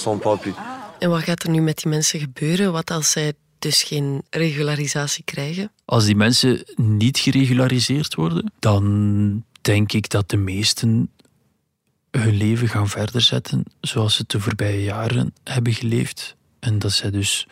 En 1.00 1.10
wat 1.10 1.22
gaat 1.22 1.42
er 1.42 1.50
nu 1.50 1.60
met 1.60 1.76
die 1.76 1.90
mensen 1.90 2.20
gebeuren? 2.20 2.72
Wat 2.72 2.90
als 2.90 3.10
zij 3.10 3.32
dus 3.58 3.82
geen 3.82 4.22
regularisatie 4.30 5.24
krijgen? 5.24 5.72
Als 5.84 6.04
die 6.04 6.16
mensen 6.16 6.64
niet 6.76 7.18
geregulariseerd 7.18 8.14
worden, 8.14 8.52
dan 8.58 9.44
denk 9.60 9.92
ik 9.92 10.08
dat 10.08 10.30
de 10.30 10.36
meesten 10.36 11.10
hun 12.10 12.36
leven 12.36 12.68
gaan 12.68 12.88
verder 12.88 13.20
zetten 13.20 13.64
zoals 13.80 14.14
ze 14.14 14.24
de 14.26 14.40
voorbije 14.40 14.82
jaren 14.82 15.34
hebben 15.44 15.72
geleefd. 15.72 16.36
En 16.58 16.78
dat 16.78 16.92
zij 16.92 17.10
dus 17.10 17.46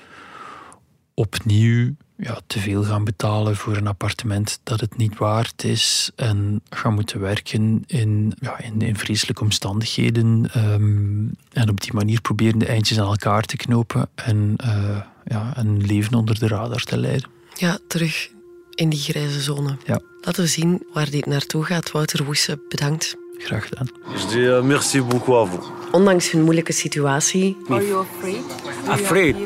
opnieuw 1.15 1.95
ja, 2.21 2.39
te 2.47 2.61
veel 2.61 2.83
gaan 2.83 3.05
betalen 3.05 3.57
voor 3.57 3.77
een 3.77 3.87
appartement 3.87 4.61
dat 4.63 4.81
het 4.81 4.97
niet 4.97 5.19
waard 5.19 5.65
is 5.65 6.11
en 6.17 6.61
gaan 6.71 6.95
moeten 6.95 7.21
werken 7.21 7.85
in, 7.87 8.35
ja, 8.41 8.61
in, 8.61 8.81
in 8.81 8.97
vreselijke 8.97 9.43
omstandigheden 9.43 10.51
ehm, 10.53 11.27
en 11.53 11.69
op 11.69 11.81
die 11.81 11.93
manier 11.93 12.21
proberen 12.21 12.59
de 12.59 12.67
eindjes 12.67 13.01
aan 13.01 13.07
elkaar 13.07 13.43
te 13.43 13.57
knopen 13.57 14.09
en 14.15 14.57
uh, 14.65 15.01
ja, 15.25 15.53
een 15.57 15.87
leven 15.87 16.15
onder 16.15 16.39
de 16.39 16.49
radar 16.49 16.83
te 16.83 16.99
leiden. 16.99 17.31
Ja, 17.55 17.79
terug 17.89 18.29
in 18.75 18.89
die 18.89 18.99
grijze 18.99 19.41
zone. 19.41 19.77
Ja. 19.85 20.01
Laten 20.21 20.43
we 20.43 20.49
zien 20.49 20.83
waar 20.93 21.11
dit 21.11 21.27
naartoe 21.27 21.65
gaat. 21.65 21.91
Wouter 21.91 22.25
Woese, 22.25 22.61
bedankt. 22.69 23.17
Graag 23.39 23.69
gedaan. 23.69 23.89
Je 24.13 24.27
dis 24.27 24.35
uh, 24.35 24.63
merci 24.63 25.03
beaucoup 25.03 25.37
à 25.37 25.45
vous. 25.45 25.71
Ondanks 25.93 26.31
hun 26.31 26.43
moeilijke 26.43 26.73
situatie... 26.73 27.57
Are 27.69 27.87
you 27.87 28.07
afraid? 28.07 28.45
Afraid? 28.89 29.37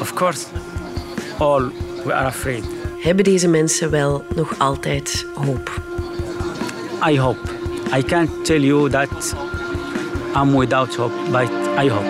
Of 0.00 0.12
course. 0.12 0.46
All 1.38 1.72
we 2.04 2.14
are 2.14 2.26
afraid. 2.26 2.64
Hebben 3.00 3.24
deze 3.24 3.48
mensen 3.48 3.90
wel 3.90 4.24
nog 4.34 4.58
altijd 4.58 5.26
hoop? 5.34 5.82
I 7.08 7.18
hope. 7.18 7.40
I 7.96 8.02
can't 8.02 8.44
tell 8.44 8.60
you 8.60 8.90
that 8.90 9.34
I'm 10.34 10.58
without 10.58 10.96
hope, 10.96 11.14
but 11.30 11.50
I 11.84 11.88
hope. 11.88 12.06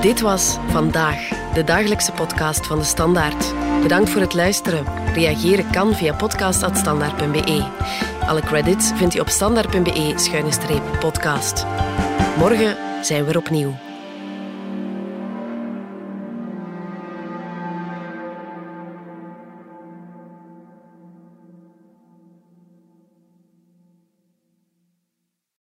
Dit 0.00 0.20
was 0.20 0.56
Vandaag, 0.68 1.28
de 1.54 1.64
dagelijkse 1.64 2.12
podcast 2.12 2.66
van 2.66 2.78
de 2.78 2.84
Standaard. 2.84 3.52
Bedankt 3.82 4.10
voor 4.10 4.20
het 4.20 4.34
luisteren. 4.34 4.84
Reageren 5.14 5.70
kan 5.70 5.94
via 5.94 6.14
podcast.standaard.be. 6.14 7.64
Alle 8.26 8.40
credits 8.40 8.90
vindt 8.94 9.14
u 9.14 9.18
op 9.18 9.28
standaard.be-podcast. 9.28 11.66
Morgen 12.38 12.76
zijn 13.02 13.24
we 13.24 13.30
er 13.30 13.38
opnieuw. 13.38 13.74